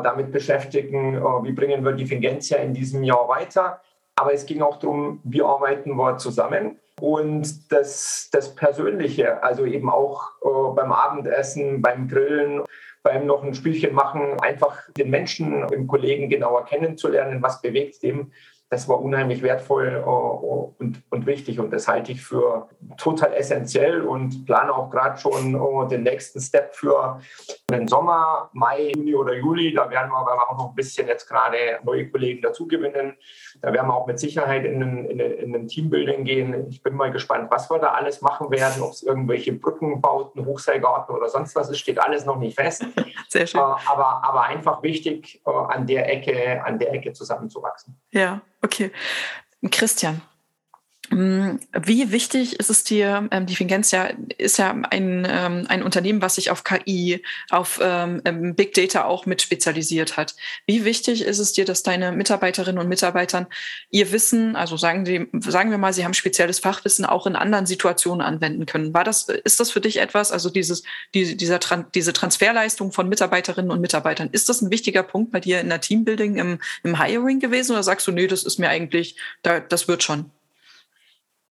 damit 0.04 0.32
beschäftigen, 0.32 1.16
äh, 1.16 1.22
wie 1.44 1.52
bringen 1.52 1.84
wir 1.84 1.94
die 1.94 2.06
Fingencia 2.06 2.58
in 2.58 2.74
diesem 2.74 3.04
Jahr 3.04 3.28
weiter. 3.28 3.82
Aber 4.16 4.34
es 4.34 4.46
ging 4.46 4.62
auch 4.62 4.78
darum, 4.78 5.20
wie 5.24 5.42
arbeiten 5.42 5.96
wir 5.96 6.18
zusammen. 6.18 6.80
Und 7.02 7.72
das, 7.72 8.30
das 8.32 8.56
Persönliche, 8.56 9.42
also 9.44 9.66
eben 9.66 9.90
auch 9.90 10.30
äh, 10.44 10.76
beim 10.76 10.92
Abendessen, 10.92 11.82
beim 11.82 12.08
Grillen, 12.08 12.62
beim 13.02 13.26
noch 13.26 13.44
ein 13.44 13.54
Spielchen 13.54 13.94
machen, 13.94 14.40
einfach 14.42 14.90
den 14.98 15.10
Menschen 15.10 15.68
im 15.70 15.88
Kollegen 15.88 16.30
genauer 16.30 16.66
kennenzulernen, 16.66 17.42
was 17.42 17.62
bewegt 17.62 18.02
dem, 18.04 18.32
das 18.74 18.90
war 18.90 19.00
unheimlich 19.00 19.44
wertvoll 19.44 20.04
uh, 20.04 20.74
und, 20.80 21.04
und 21.12 21.26
wichtig 21.28 21.60
und 21.60 21.72
das 21.72 21.88
halte 21.88 22.12
ich 22.12 22.24
für 22.24 22.68
total 22.98 23.32
essentiell 23.34 24.02
und 24.02 24.46
plane 24.46 24.74
auch 24.74 24.90
gerade 24.90 25.20
schon 25.20 25.54
uh, 25.54 25.86
den 25.86 26.02
nächsten 26.02 26.42
Step 26.42 26.74
für 26.74 27.20
den 27.70 27.88
Sommer, 27.88 28.50
Mai, 28.54 28.92
Juni 28.96 29.14
oder 29.14 29.36
Juli. 29.36 29.74
Da 29.76 29.88
werden 29.92 30.10
wir 30.10 30.18
aber 30.18 30.50
auch 30.50 30.58
noch 30.58 30.70
ein 30.70 30.76
bisschen 30.76 31.08
jetzt 31.08 31.30
gerade 31.30 31.80
neue 31.84 32.10
Kollegen 32.10 32.42
dazugewinnen. 32.42 33.16
Da 33.62 33.74
werden 33.74 33.88
wir 33.88 33.96
auch 33.96 34.08
mit 34.08 34.20
Sicherheit 34.20 34.66
in 34.66 34.82
ein, 34.82 35.06
in, 35.06 35.20
in 35.20 35.56
ein 35.56 35.68
Teambuilding 35.68 36.24
gehen. 36.24 36.68
Ich 36.70 36.82
bin 36.82 36.96
mal 36.96 37.12
gespannt, 37.12 37.50
was 37.52 37.70
wir 37.70 37.80
da 37.80 37.92
alles 37.92 38.22
machen 38.22 38.52
werden, 38.52 38.82
ob 38.82 38.92
es 38.92 39.04
irgendwelche 39.04 39.54
Brückenbauten, 39.54 40.46
Hochseilgarten 40.46 41.16
oder 41.16 41.30
sonst 41.30 41.56
was 41.56 41.70
ist, 41.70 41.80
steht 41.80 42.00
alles 42.00 42.26
noch 42.26 42.38
nicht 42.38 42.56
fest. 42.56 42.86
Sehr 43.30 43.48
schön. 43.48 43.62
Uh, 43.62 43.76
aber, 43.86 44.24
aber 44.24 44.44
einfach 44.44 44.84
wichtig, 44.84 45.42
an 45.46 45.88
der 45.88 46.12
Ecke, 46.12 46.64
an 46.64 46.80
der 46.80 46.94
Ecke 46.94 47.14
zusammenzuwachsen. 47.14 48.00
Ja. 48.12 48.42
Okay. 48.62 48.92
Christian, 49.72 50.22
wie 51.16 52.12
wichtig 52.12 52.60
ist 52.60 52.70
es 52.70 52.84
dir, 52.84 53.28
ähm, 53.32 53.46
die 53.46 53.56
Fingencia 53.56 54.12
ist 54.38 54.58
ja 54.58 54.72
ein, 54.72 55.28
ähm, 55.30 55.66
ein 55.68 55.84
Unternehmen, 55.84 56.22
was 56.22 56.36
sich 56.36 56.50
auf 56.50 56.64
KI, 56.64 57.22
auf 57.50 57.80
ähm, 57.82 58.22
ähm, 58.26 58.56
Big 58.56 58.74
Data 58.74 59.06
auch 59.06 59.26
mit 59.26 59.42
spezialisiert 59.42 60.18
hat. 60.18 60.36
Wie 60.66 60.86
wichtig 60.86 61.24
ist 61.24 61.40
es 61.40 61.54
dir, 61.54 61.66
dass 61.66 61.84
deine 61.84 62.12
Mitarbeiterinnen 62.12 62.80
und 62.80 62.90
Mitarbeitern 62.90 63.48
ihr 63.92 64.12
Wissen, 64.12 64.56
also 64.56 64.76
sagen, 64.78 65.06
die, 65.06 65.28
sagen 65.40 65.72
wir 65.72 65.78
mal, 65.78 65.94
sie 65.94 66.04
haben 66.04 66.14
spezielles 66.14 66.60
Fachwissen, 66.60 67.06
auch 67.06 67.28
in 67.28 67.36
anderen 67.36 67.66
Situationen 67.66 68.22
anwenden 68.22 68.66
können? 68.66 68.94
War 68.94 69.04
das, 69.04 69.30
ist 69.30 69.60
das 69.60 69.72
für 69.72 69.82
dich 69.82 69.98
etwas, 69.98 70.32
also 70.32 70.50
dieses, 70.50 70.84
die, 71.14 71.38
dieser, 71.38 71.60
diese 71.94 72.14
Transferleistung 72.14 72.92
von 72.92 73.08
Mitarbeiterinnen 73.08 73.72
und 73.72 73.82
Mitarbeitern, 73.82 74.30
ist 74.32 74.50
das 74.50 74.62
ein 74.62 74.72
wichtiger 74.72 75.04
Punkt 75.04 75.32
bei 75.32 75.40
dir 75.40 75.62
in 75.62 75.70
der 75.70 75.82
Teambuilding, 75.82 76.38
im, 76.38 76.60
im 76.84 77.02
Hiring 77.02 77.40
gewesen 77.40 77.74
oder 77.74 77.84
sagst 77.84 78.08
du, 78.08 78.12
nee, 78.12 78.28
das 78.28 78.44
ist 78.44 78.58
mir 78.58 78.70
eigentlich, 78.70 79.16
da, 79.44 79.60
das 79.60 79.88
wird 79.88 80.02
schon? 80.02 80.32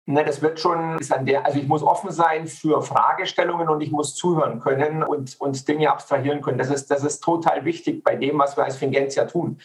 Ne, 0.09 0.23
das 0.23 0.41
wird 0.41 0.57
schon, 0.57 0.97
ist 0.99 1.11
an 1.11 1.25
der, 1.25 1.45
also 1.45 1.59
ich 1.59 1.67
muss 1.67 1.83
offen 1.83 2.11
sein 2.11 2.47
für 2.47 2.81
Fragestellungen 2.81 3.67
und 3.67 3.81
ich 3.81 3.91
muss 3.91 4.15
zuhören 4.15 4.61
können 4.61 5.03
und, 5.03 5.35
und 5.41 5.67
Dinge 5.67 5.91
abstrahieren 5.91 6.39
können. 6.39 6.57
Das 6.57 6.69
ist, 6.69 6.89
das 6.89 7.03
ist 7.03 7.21
total 7.21 7.65
wichtig 7.65 8.05
bei 8.05 8.15
dem, 8.15 8.39
was 8.39 8.55
wir 8.55 8.63
als 8.63 8.77
Fingencia 8.77 9.25
tun. 9.25 9.59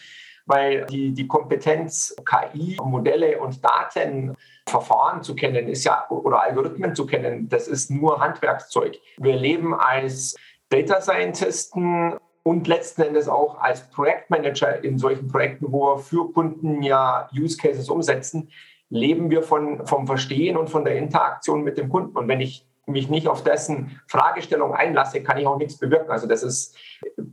Weil 0.45 0.85
die, 0.87 1.13
die 1.13 1.27
Kompetenz, 1.27 2.13
KI, 2.25 2.75
Modelle 2.83 3.39
und 3.39 3.63
Daten, 3.63 4.35
Verfahren 4.67 5.23
zu 5.23 5.33
kennen, 5.33 5.69
ist 5.69 5.85
ja, 5.85 6.05
oder 6.09 6.41
Algorithmen 6.41 6.93
zu 6.93 7.05
kennen, 7.05 7.47
das 7.47 7.69
ist 7.69 7.89
nur 7.89 8.19
Handwerkszeug. 8.19 8.99
Wir 9.15 9.37
leben 9.37 9.73
als 9.73 10.35
Data 10.67 10.99
Scientisten 10.99 12.17
und 12.43 12.67
letzten 12.67 13.03
Endes 13.03 13.29
auch 13.29 13.61
als 13.61 13.89
Projektmanager 13.91 14.83
in 14.83 14.97
solchen 14.99 15.29
Projekten, 15.29 15.71
wo 15.71 15.95
wir 15.95 15.99
für 15.99 16.33
Kunden 16.33 16.83
ja 16.83 17.29
Use 17.33 17.55
Cases 17.55 17.87
umsetzen 17.87 18.49
leben 18.93 19.31
wir 19.31 19.41
von, 19.41 19.85
vom 19.87 20.05
Verstehen 20.05 20.55
und 20.55 20.69
von 20.69 20.85
der 20.85 20.95
Interaktion 20.97 21.63
mit 21.63 21.77
dem 21.77 21.89
Kunden. 21.89 22.15
Und 22.15 22.27
wenn 22.27 22.41
ich 22.41 22.67
mich 22.85 23.09
nicht 23.09 23.27
auf 23.27 23.43
dessen 23.43 23.99
Fragestellung 24.07 24.73
einlasse, 24.73 25.23
kann 25.23 25.37
ich 25.37 25.47
auch 25.47 25.57
nichts 25.57 25.79
bewirken. 25.79 26.11
Also 26.11 26.27
das 26.27 26.43
ist, 26.43 26.75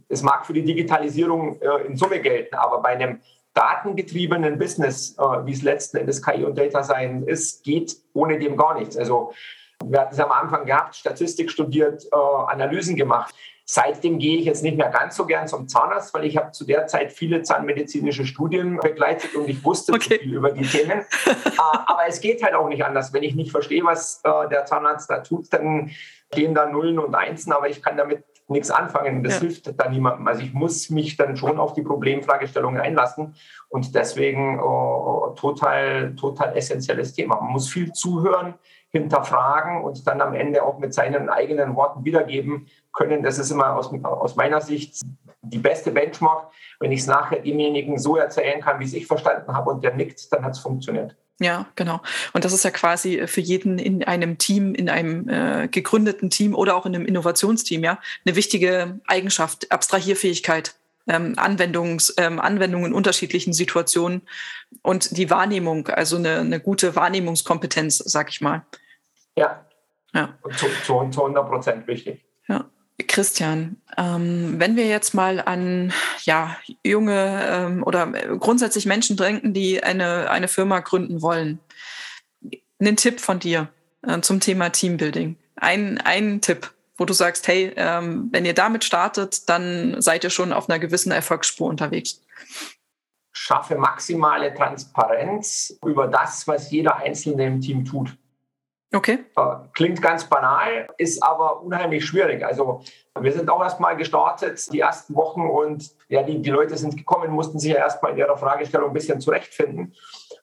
es 0.09 0.23
mag 0.23 0.47
für 0.47 0.55
die 0.55 0.64
Digitalisierung 0.64 1.61
äh, 1.61 1.87
in 1.87 1.97
Summe 1.97 2.21
gelten, 2.21 2.55
aber 2.55 2.81
bei 2.81 2.90
einem 2.90 3.21
datengetriebenen 3.52 4.59
Business, 4.59 5.17
äh, 5.19 5.23
wie 5.45 5.52
es 5.52 5.62
letzten 5.62 5.99
Endes 5.99 6.23
KI 6.23 6.45
und 6.45 6.57
Data 6.57 6.83
Science 6.83 7.26
ist, 7.26 7.62
geht 7.62 7.97
ohne 8.14 8.38
dem 8.38 8.57
gar 8.57 8.79
nichts. 8.79 8.97
Also 8.97 9.33
wir 9.85 10.00
hatten 10.00 10.14
es 10.14 10.21
am 10.21 10.33
Anfang 10.33 10.64
gehabt, 10.64 10.97
Statistik 10.97 11.50
studiert, 11.50 12.07
äh, 12.11 12.17
Analysen 12.17 12.97
gemacht. 12.97 13.35
Seitdem 13.73 14.19
gehe 14.19 14.37
ich 14.37 14.47
jetzt 14.47 14.65
nicht 14.65 14.77
mehr 14.77 14.89
ganz 14.89 15.15
so 15.15 15.27
gern 15.27 15.47
zum 15.47 15.69
Zahnarzt, 15.69 16.12
weil 16.12 16.25
ich 16.25 16.37
habe 16.37 16.50
zu 16.50 16.65
der 16.65 16.89
Zeit 16.89 17.12
viele 17.12 17.43
zahnmedizinische 17.43 18.27
Studien 18.27 18.81
begleitet 18.83 19.37
und 19.37 19.49
ich 19.49 19.65
wusste 19.65 19.93
okay. 19.93 20.19
viel 20.19 20.35
über 20.35 20.50
die 20.50 20.67
Themen. 20.67 21.03
Ah, 21.57 21.85
aber 21.87 22.00
es 22.09 22.21
geht 22.21 22.43
halt 22.43 22.55
auch 22.55 22.69
nicht 22.69 22.85
anders. 22.85 23.12
Wenn 23.12 23.23
ich 23.23 23.37
nicht 23.37 23.53
verstehe, 23.53 23.85
was 23.85 24.23
äh, 24.25 24.49
der 24.49 24.65
Zahnarzt 24.65 25.09
da 25.09 25.21
tut, 25.21 25.53
dann 25.53 25.93
gehen 26.33 26.53
da 26.53 26.67
Nullen 26.67 26.99
und 26.99 27.15
Einsen, 27.15 27.53
aber 27.53 27.69
ich 27.69 27.81
kann 27.81 27.97
damit 27.97 28.25
nichts 28.49 28.73
anfangen. 28.73 29.23
Das 29.23 29.35
ja. 29.35 29.43
hilft 29.43 29.81
da 29.81 29.89
niemandem. 29.89 30.27
Also 30.27 30.43
ich 30.43 30.53
muss 30.53 30.91
mich 30.91 31.17
dann 31.17 31.37
schon 31.37 31.61
auf 31.61 31.73
die 31.73 31.83
Problemfragestellungen 31.83 32.81
einlassen 32.81 33.37
und 33.69 33.95
deswegen 33.95 34.59
oh, 34.59 35.33
total, 35.39 36.17
total 36.17 36.57
essentielles 36.57 37.15
Thema. 37.15 37.37
Man 37.41 37.53
muss 37.53 37.69
viel 37.69 37.93
zuhören, 37.93 38.55
hinterfragen 38.90 39.82
und 39.82 40.06
dann 40.06 40.20
am 40.20 40.35
Ende 40.35 40.62
auch 40.64 40.78
mit 40.78 40.92
seinen 40.92 41.28
eigenen 41.28 41.76
Worten 41.76 42.04
wiedergeben 42.04 42.66
können. 42.92 43.23
Das 43.23 43.38
ist 43.38 43.50
immer 43.50 43.76
aus, 43.76 43.92
aus 44.02 44.37
meiner 44.37 44.61
Sicht 44.61 45.00
die 45.42 45.59
beste 45.59 45.92
Benchmark. 45.92 46.50
Wenn 46.80 46.92
ich 46.92 47.00
es 47.00 47.06
nachher 47.06 47.40
demjenigen 47.40 47.99
so 47.99 48.16
erzählen 48.16 48.61
kann, 48.61 48.80
wie 48.80 48.85
es 48.85 48.92
ich 48.92 49.06
verstanden 49.06 49.52
habe 49.54 49.70
und 49.70 49.85
der 49.85 49.94
nickt, 49.94 50.32
dann 50.32 50.44
hat 50.44 50.52
es 50.52 50.59
funktioniert. 50.59 51.16
Ja, 51.40 51.66
genau. 51.75 52.00
Und 52.35 52.44
das 52.44 52.52
ist 52.52 52.64
ja 52.64 52.70
quasi 52.70 53.26
für 53.26 53.40
jeden 53.40 53.78
in 53.78 54.04
einem 54.04 54.37
Team, 54.37 54.75
in 54.75 54.90
einem 54.90 55.26
äh, 55.28 55.68
gegründeten 55.68 56.28
Team 56.28 56.54
oder 56.54 56.76
auch 56.76 56.85
in 56.85 56.94
einem 56.94 57.06
Innovationsteam, 57.06 57.82
ja, 57.82 57.99
eine 58.26 58.37
wichtige 58.37 59.00
Eigenschaft, 59.06 59.73
Abstrahierfähigkeit, 59.73 60.75
ähm, 61.11 61.35
Anwendungs, 61.37 62.14
ähm, 62.17 62.40
Anwendungen 62.40 62.87
in 62.87 62.95
unterschiedlichen 62.95 63.52
Situationen 63.52 64.23
und 64.83 65.17
die 65.17 65.31
Wahrnehmung, 65.31 65.88
also 65.88 66.17
eine, 66.17 66.38
eine 66.38 66.61
gute 66.61 66.95
Wahrnehmungskompetenz, 66.97 67.99
sag 67.99 68.31
ich 68.31 68.40
mal. 68.40 68.64
Ja. 69.37 69.64
ja. 70.14 70.38
Zu, 70.57 70.67
zu, 70.85 71.11
zu 71.11 71.23
100 71.23 71.49
Prozent 71.49 71.87
wichtig. 71.87 72.25
Ja. 72.49 72.64
Christian, 73.09 73.76
ähm, 73.97 74.55
wenn 74.59 74.76
wir 74.76 74.87
jetzt 74.87 75.14
mal 75.14 75.40
an 75.40 75.93
ja, 76.25 76.57
junge 76.85 77.43
ähm, 77.49 77.83
oder 77.83 78.07
grundsätzlich 78.38 78.87
Menschen 78.87 79.17
denken, 79.17 79.55
die 79.55 79.83
eine, 79.83 80.31
eine 80.31 80.49
Firma 80.49 80.81
gründen 80.81 81.23
wollen, 81.23 81.61
einen 82.79 82.97
Tipp 82.97 83.21
von 83.21 83.38
dir 83.38 83.69
äh, 84.02 84.21
zum 84.21 84.40
Thema 84.40 84.71
Teambuilding. 84.71 85.37
Ein, 85.57 85.99
ein 85.99 86.40
Tipp, 86.40 86.73
wo 87.00 87.07
du 87.07 87.14
sagst, 87.14 87.49
hey, 87.49 87.73
ähm, 87.76 88.28
wenn 88.30 88.45
ihr 88.45 88.52
damit 88.52 88.85
startet, 88.85 89.49
dann 89.49 90.02
seid 90.02 90.23
ihr 90.23 90.28
schon 90.28 90.52
auf 90.52 90.69
einer 90.69 90.78
gewissen 90.78 91.11
Erfolgsspur 91.11 91.66
unterwegs. 91.66 92.21
Schaffe 93.33 93.76
maximale 93.76 94.52
Transparenz 94.52 95.78
über 95.83 96.09
das, 96.09 96.47
was 96.47 96.71
jeder 96.71 96.97
Einzelne 96.97 97.47
im 97.47 97.62
Team 97.62 97.87
tut. 97.87 98.14
Okay. 98.92 99.21
Klingt 99.73 100.02
ganz 100.02 100.25
banal, 100.25 100.88
ist 100.99 101.23
aber 101.23 101.62
unheimlich 101.62 102.04
schwierig. 102.04 102.45
Also 102.45 102.83
wir 103.19 103.33
sind 103.33 103.49
auch 103.49 103.62
erstmal 103.62 103.97
gestartet, 103.97 104.71
die 104.71 104.80
ersten 104.80 105.14
Wochen 105.14 105.47
und 105.47 105.92
ja, 106.09 106.23
die, 106.23 106.42
die 106.42 106.50
Leute 106.50 106.76
sind 106.76 106.99
gekommen, 106.99 107.30
mussten 107.30 107.59
sich 107.59 107.73
ja 107.73 107.78
erstmal 107.78 108.12
in 108.12 108.19
ihrer 108.19 108.37
Fragestellung 108.37 108.90
ein 108.90 108.95
bisschen 108.95 109.23
zurechtfinden. 109.23 109.95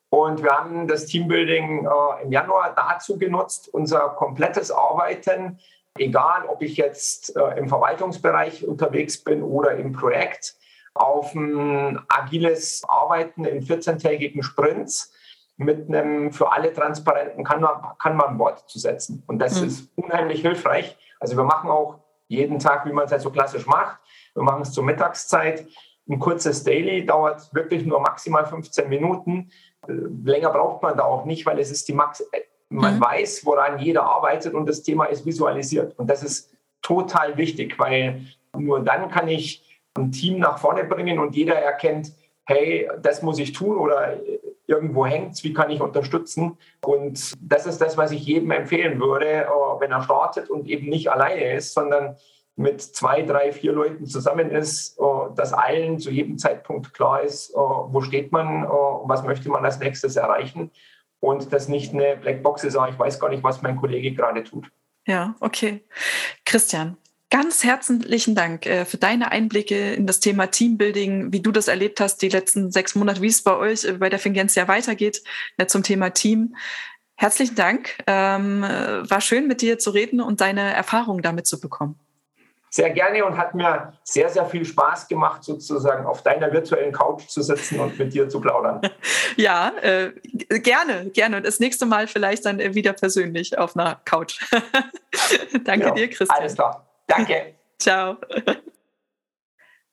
Und 0.10 0.42
wir 0.42 0.52
haben 0.52 0.88
das 0.88 1.06
Teambuilding 1.06 1.86
äh, 1.86 2.24
im 2.24 2.32
Januar 2.32 2.74
dazu 2.74 3.20
genutzt, 3.20 3.68
unser 3.72 4.10
komplettes 4.10 4.72
Arbeiten, 4.72 5.60
egal 6.00 6.46
ob 6.48 6.62
ich 6.62 6.78
jetzt 6.78 7.36
äh, 7.36 7.58
im 7.58 7.68
Verwaltungsbereich 7.68 8.68
unterwegs 8.68 9.24
bin 9.24 9.44
oder 9.44 9.76
im 9.76 9.92
Projekt, 9.92 10.56
auf 10.94 11.34
ein 11.36 12.00
agiles 12.08 12.84
Arbeiten 12.88 13.46
in 13.46 13.62
14-tägigen 13.62 14.44
Sprints 14.44 15.14
mit 15.58 15.88
einem 15.88 16.32
für 16.32 16.52
alle 16.52 16.72
transparenten 16.72 17.44
Kanban-Board 17.44 18.70
zu 18.70 18.80
setzen. 18.80 19.24
Und 19.28 19.40
das 19.40 19.60
mhm. 19.60 19.68
ist 19.68 19.92
unheimlich 19.96 20.42
hilfreich. 20.42 20.98
Also 21.20 21.36
wir 21.36 21.44
machen 21.44 21.70
auch 21.70 22.00
jeden 22.28 22.60
Tag, 22.60 22.86
wie 22.86 22.92
man 22.92 23.06
es 23.06 23.12
halt 23.12 23.22
so 23.22 23.32
klassisch 23.32 23.66
macht. 23.66 24.00
Wir 24.34 24.44
machen 24.44 24.62
es 24.62 24.72
zur 24.72 24.84
Mittagszeit. 24.84 25.66
Ein 26.10 26.20
kurzes 26.20 26.64
Daily 26.64 27.06
dauert 27.06 27.54
wirklich 27.54 27.86
nur 27.86 28.00
maximal 28.00 28.46
15 28.46 28.88
Minuten. 28.88 29.52
Äh, 29.88 29.94
länger 30.24 30.52
braucht 30.52 30.84
man 30.84 30.96
da 30.96 31.04
auch 31.04 31.26
nicht, 31.26 31.46
weil 31.46 31.60
es 31.60 31.72
ist 31.72 31.88
die 31.88 31.94
Max 31.94 32.24
man 32.70 32.96
mhm. 32.96 33.02
weiß, 33.02 33.46
woran 33.46 33.80
jeder 33.80 34.04
arbeitet 34.04 34.54
und 34.54 34.68
das 34.68 34.84
Thema 34.84 35.06
ist 35.06 35.26
visualisiert. 35.26 35.98
Und 35.98 36.10
das 36.10 36.24
ist 36.24 36.54
total 36.82 37.38
wichtig, 37.38 37.78
weil 37.80 38.22
nur 38.58 38.80
dann 38.82 39.10
kann 39.10 39.28
ich 39.28 39.64
ein 39.96 40.12
Team 40.12 40.40
nach 40.40 40.60
vorne 40.60 40.84
bringen 40.84 41.20
und 41.20 41.36
jeder 41.36 41.56
erkennt, 41.56 42.12
hey, 42.46 42.90
das 43.02 43.22
muss 43.22 43.40
ich 43.40 43.52
tun 43.52 43.78
oder 43.78 44.18
irgendwo 44.68 45.06
hängt 45.06 45.34
es, 45.34 45.44
wie 45.44 45.54
kann 45.54 45.70
ich 45.70 45.82
unterstützen? 45.82 46.58
Und 46.82 47.34
das 47.42 47.66
ist 47.66 47.80
das, 47.80 47.98
was 47.98 48.12
ich 48.12 48.26
jedem 48.26 48.52
empfehlen 48.52 49.00
würde, 49.00 49.46
äh, 49.46 49.50
wenn 49.80 49.92
er 49.92 50.04
startet 50.04 50.50
und 50.50 50.68
eben 50.68 50.90
nicht 50.90 51.10
alleine 51.10 51.54
ist, 51.54 51.74
sondern 51.74 52.18
mit 52.56 52.82
zwei, 52.82 53.22
drei, 53.22 53.52
vier 53.52 53.72
Leuten 53.72 54.08
zusammen 54.08 54.52
ist, 54.52 54.98
äh, 55.00 55.04
dass 55.36 55.54
allen 55.54 56.00
zu 56.00 56.10
jedem 56.10 56.38
Zeitpunkt 56.38 56.94
klar 56.94 57.22
ist, 57.22 57.52
äh, 57.52 57.56
wo 57.56 58.02
steht 58.02 58.32
man, 58.32 58.64
was 58.64 59.24
möchte 59.24 59.50
man 59.50 59.64
als 59.64 59.80
nächstes 59.80 60.16
erreichen 60.16 60.72
und 61.20 61.52
das 61.52 61.68
nicht 61.68 61.94
eine 61.94 62.18
Blackbox 62.18 62.64
ist, 62.64 62.76
ich 62.76 63.00
weiß 63.00 63.20
gar 63.20 63.30
nicht, 63.30 63.44
was 63.44 63.62
mein 63.62 63.76
Kollege 63.76 64.14
gerade 64.14 64.44
tut. 64.44 64.70
Ja, 65.06 65.36
okay. 65.40 65.84
Christian, 66.46 66.98
Ganz 67.30 67.66
herzlichen 67.66 68.36
Dank 68.36 68.66
äh, 68.66 68.86
für 68.86 68.98
deine 68.98 69.32
Einblicke 69.32 69.94
in 69.94 70.08
das 70.08 70.22
Thema 70.22 70.48
Teambuilding, 70.48 71.34
wie 71.34 71.42
du 71.42 71.52
das 71.52 71.68
erlebt 71.68 72.00
hast, 72.00 72.22
die 72.22 72.30
letzten 72.30 72.72
sechs 72.72 72.96
Monate, 72.96 73.22
wie 73.22 73.28
es 73.28 73.44
bei 73.44 73.58
euch 73.58 73.84
äh, 73.84 73.94
bei 73.94 74.08
der 74.10 74.20
Fingencia 74.20 74.70
weitergeht 74.70 75.24
äh, 75.58 75.66
zum 75.66 75.84
Thema 75.84 76.12
Team. 76.12 76.56
Herzlichen 77.16 77.56
Dank. 77.56 77.98
Ähm, 78.08 78.62
war 78.62 79.22
schön, 79.22 79.48
mit 79.48 79.62
dir 79.62 79.80
zu 79.80 79.90
reden 79.90 80.22
und 80.22 80.40
deine 80.40 80.74
Erfahrungen 80.74 81.24
damit 81.24 81.48
zu 81.48 81.60
bekommen. 81.60 82.00
Sehr 82.78 82.92
gerne 82.92 83.26
und 83.26 83.36
hat 83.36 83.56
mir 83.56 83.92
sehr, 84.04 84.30
sehr 84.30 84.46
viel 84.46 84.64
Spaß 84.64 85.08
gemacht, 85.08 85.44
sozusagen 85.44 86.06
auf 86.06 86.22
deiner 86.22 86.54
virtuellen 86.54 86.92
Couch 86.92 87.28
zu 87.28 87.42
sitzen 87.42 87.80
und 87.80 87.98
mit 87.98 88.14
dir 88.14 88.30
zu 88.30 88.40
plaudern. 88.40 88.82
Ja, 89.36 89.72
äh, 89.82 90.12
gerne, 90.60 91.10
gerne. 91.12 91.38
Und 91.38 91.46
das 91.46 91.60
nächste 91.60 91.86
Mal 91.86 92.08
vielleicht 92.08 92.46
dann 92.46 92.60
wieder 92.76 92.94
persönlich 92.94 93.58
auf 93.58 93.76
einer 93.76 94.00
Couch. 94.06 94.40
Danke 95.64 95.88
ja, 95.88 95.92
dir, 95.92 96.08
Christian. 96.08 96.40
Alles 96.40 96.56
klar. 96.56 96.88
Danke. 97.08 97.56
Ciao. 97.80 98.18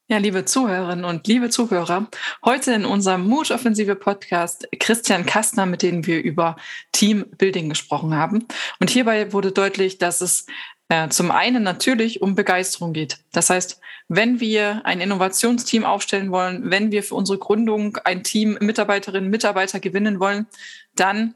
Ja, 0.07 0.19
liebe 0.19 0.45
Zuhörerinnen 0.45 1.07
und 1.07 1.27
liebe 1.27 1.49
Zuhörer, 1.49 2.09
heute 2.45 2.73
in 2.75 2.85
unserem 2.85 3.27
Mut-Offensive 3.27 3.97
Podcast 3.97 4.69
Christian 4.79 5.25
Kastner, 5.25 5.65
mit 5.65 5.83
dem 5.83 6.07
wir 6.07 6.23
über 6.23 6.57
Teambuilding 6.93 7.71
gesprochen 7.71 8.15
haben. 8.15 8.47
Und 8.81 8.91
hierbei 8.91 9.33
wurde 9.33 9.53
deutlich, 9.53 9.97
dass 9.97 10.21
es 10.21 10.47
äh, 10.89 11.09
zum 11.09 11.31
einen 11.31 11.63
natürlich 11.63 12.23
um 12.23 12.35
Begeisterung 12.35 12.93
geht. 12.93 13.19
Das 13.33 13.51
heißt, 13.51 13.81
wenn 14.09 14.41
wir 14.41 14.83
ein 14.85 15.01
Innovationsteam 15.01 15.85
aufstellen 15.85 16.31
wollen, 16.31 16.71
wenn 16.71 16.93
wir 16.93 17.03
für 17.03 17.15
unsere 17.15 17.39
Gründung 17.39 17.97
ein 18.05 18.23
Team 18.23 18.59
Mitarbeiterinnen 18.61 19.27
und 19.27 19.31
Mitarbeiter 19.31 19.81
gewinnen 19.81 20.21
wollen, 20.21 20.47
dann 20.95 21.35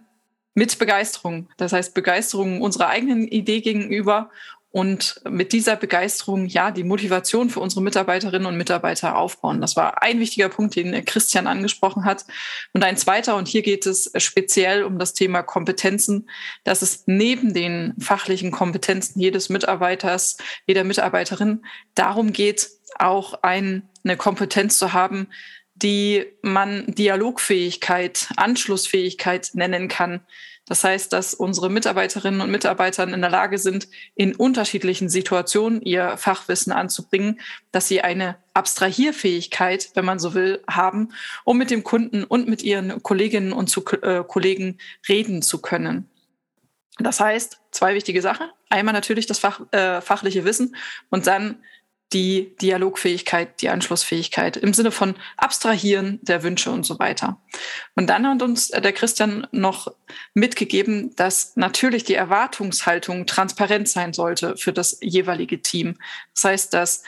mit 0.54 0.78
Begeisterung. 0.78 1.48
Das 1.56 1.72
heißt, 1.72 1.94
Begeisterung 1.94 2.60
unserer 2.60 2.88
eigenen 2.88 3.26
Idee 3.26 3.60
gegenüber 3.60 4.30
und 4.70 5.20
mit 5.28 5.52
dieser 5.52 5.76
Begeisterung 5.76 6.46
ja 6.46 6.70
die 6.70 6.84
Motivation 6.84 7.48
für 7.48 7.60
unsere 7.60 7.82
Mitarbeiterinnen 7.82 8.46
und 8.46 8.56
Mitarbeiter 8.56 9.16
aufbauen. 9.16 9.62
Das 9.62 9.76
war 9.76 10.02
ein 10.02 10.20
wichtiger 10.20 10.50
Punkt, 10.50 10.76
den 10.76 11.04
Christian 11.06 11.46
angesprochen 11.46 12.04
hat. 12.04 12.26
Und 12.74 12.84
ein 12.84 12.98
zweiter, 12.98 13.36
und 13.36 13.48
hier 13.48 13.62
geht 13.62 13.86
es 13.86 14.12
speziell 14.18 14.84
um 14.84 14.98
das 14.98 15.14
Thema 15.14 15.42
Kompetenzen, 15.42 16.28
dass 16.64 16.82
es 16.82 17.04
neben 17.06 17.54
den 17.54 17.94
fachlichen 17.98 18.50
Kompetenzen 18.50 19.20
jedes 19.20 19.48
Mitarbeiters, 19.48 20.36
jeder 20.66 20.84
Mitarbeiterin 20.84 21.64
darum 21.94 22.32
geht, 22.32 22.68
auch 22.98 23.42
ein, 23.42 23.88
eine 24.04 24.18
Kompetenz 24.18 24.78
zu 24.78 24.92
haben, 24.92 25.28
die 25.74 26.26
man 26.42 26.84
Dialogfähigkeit, 26.88 28.28
Anschlussfähigkeit 28.36 29.50
nennen 29.54 29.88
kann 29.88 30.20
das 30.68 30.84
heißt, 30.84 31.12
dass 31.14 31.32
unsere 31.32 31.70
Mitarbeiterinnen 31.70 32.42
und 32.42 32.50
Mitarbeiter 32.50 33.04
in 33.04 33.20
der 33.20 33.30
Lage 33.30 33.56
sind, 33.56 33.88
in 34.14 34.36
unterschiedlichen 34.36 35.08
Situationen 35.08 35.80
ihr 35.80 36.18
Fachwissen 36.18 36.72
anzubringen, 36.72 37.40
dass 37.72 37.88
sie 37.88 38.02
eine 38.02 38.36
Abstrahierfähigkeit, 38.52 39.90
wenn 39.94 40.04
man 40.04 40.18
so 40.18 40.34
will, 40.34 40.62
haben, 40.68 41.08
um 41.44 41.56
mit 41.56 41.70
dem 41.70 41.84
Kunden 41.84 42.22
und 42.22 42.48
mit 42.48 42.62
ihren 42.62 43.02
Kolleginnen 43.02 43.52
und 43.52 43.70
zu, 43.70 43.82
äh, 44.02 44.22
Kollegen 44.26 44.78
reden 45.08 45.40
zu 45.40 45.62
können. 45.62 46.10
Das 46.98 47.20
heißt, 47.20 47.60
zwei 47.70 47.94
wichtige 47.94 48.20
Sachen. 48.20 48.48
Einmal 48.68 48.92
natürlich 48.92 49.26
das 49.26 49.38
Fach, 49.38 49.60
äh, 49.70 50.02
fachliche 50.02 50.44
Wissen 50.44 50.76
und 51.08 51.26
dann 51.26 51.62
die 52.12 52.56
Dialogfähigkeit, 52.56 53.60
die 53.60 53.68
Anschlussfähigkeit 53.68 54.56
im 54.56 54.72
Sinne 54.72 54.90
von 54.90 55.14
Abstrahieren 55.36 56.18
der 56.22 56.42
Wünsche 56.42 56.70
und 56.70 56.84
so 56.84 56.98
weiter. 56.98 57.40
Und 57.96 58.08
dann 58.08 58.26
hat 58.26 58.42
uns 58.42 58.68
der 58.68 58.92
Christian 58.92 59.46
noch 59.52 59.92
mitgegeben, 60.32 61.14
dass 61.16 61.54
natürlich 61.56 62.04
die 62.04 62.14
Erwartungshaltung 62.14 63.26
transparent 63.26 63.88
sein 63.88 64.14
sollte 64.14 64.56
für 64.56 64.72
das 64.72 64.98
jeweilige 65.02 65.60
Team. 65.60 65.98
Das 66.34 66.44
heißt, 66.44 66.74
dass 66.74 67.02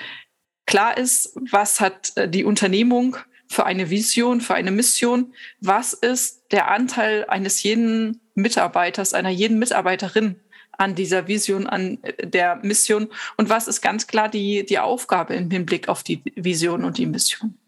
klar 0.67 0.99
ist, 0.99 1.35
was 1.51 1.81
hat 1.81 2.13
äh, 2.17 2.29
die 2.29 2.45
Unternehmung 2.45 3.17
für 3.49 3.67
eine 3.67 3.91
Vision, 3.91 4.41
für 4.41 4.55
eine 4.55 4.71
Mission, 4.71 5.35
was 5.61 5.93
ist 5.93 6.45
der 6.53 6.71
Anteil 6.71 7.25
eines 7.27 7.63
jeden 7.63 8.21
Mitarbeiters, 8.35 9.13
einer 9.13 9.31
jeden 9.31 9.59
Mitarbeiterin 9.59 10.37
an 10.81 10.95
dieser 10.95 11.29
Vision, 11.29 11.67
an 11.67 11.99
äh, 12.03 12.27
der 12.27 12.57
Mission 12.63 13.09
und 13.37 13.51
was 13.51 13.69
ist 13.69 13.83
ganz 13.83 14.07
klar 14.07 14.29
die, 14.29 14.65
die 14.65 14.79
Aufgabe 14.79 15.35
im 15.35 15.51
Hinblick 15.51 15.89
auf 15.89 16.03
die 16.03 16.23
Vision 16.35 16.85
und 16.85 16.97
die 16.99 17.07
Mission. 17.07 17.59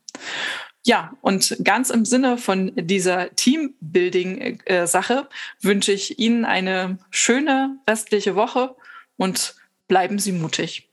Ja, 0.85 1.16
und 1.20 1.59
ganz 1.62 1.90
im 1.90 2.05
Sinne 2.05 2.38
von 2.38 2.72
dieser 2.75 3.31
Teambuilding-Sache 3.37 5.29
wünsche 5.61 5.92
ich 5.92 6.18
Ihnen 6.18 6.44
eine 6.44 6.98
schöne 7.11 7.79
restliche 7.88 8.35
Woche 8.35 8.75
und 9.16 9.55
bleiben 9.87 10.18
Sie 10.18 10.33
mutig. 10.33 10.88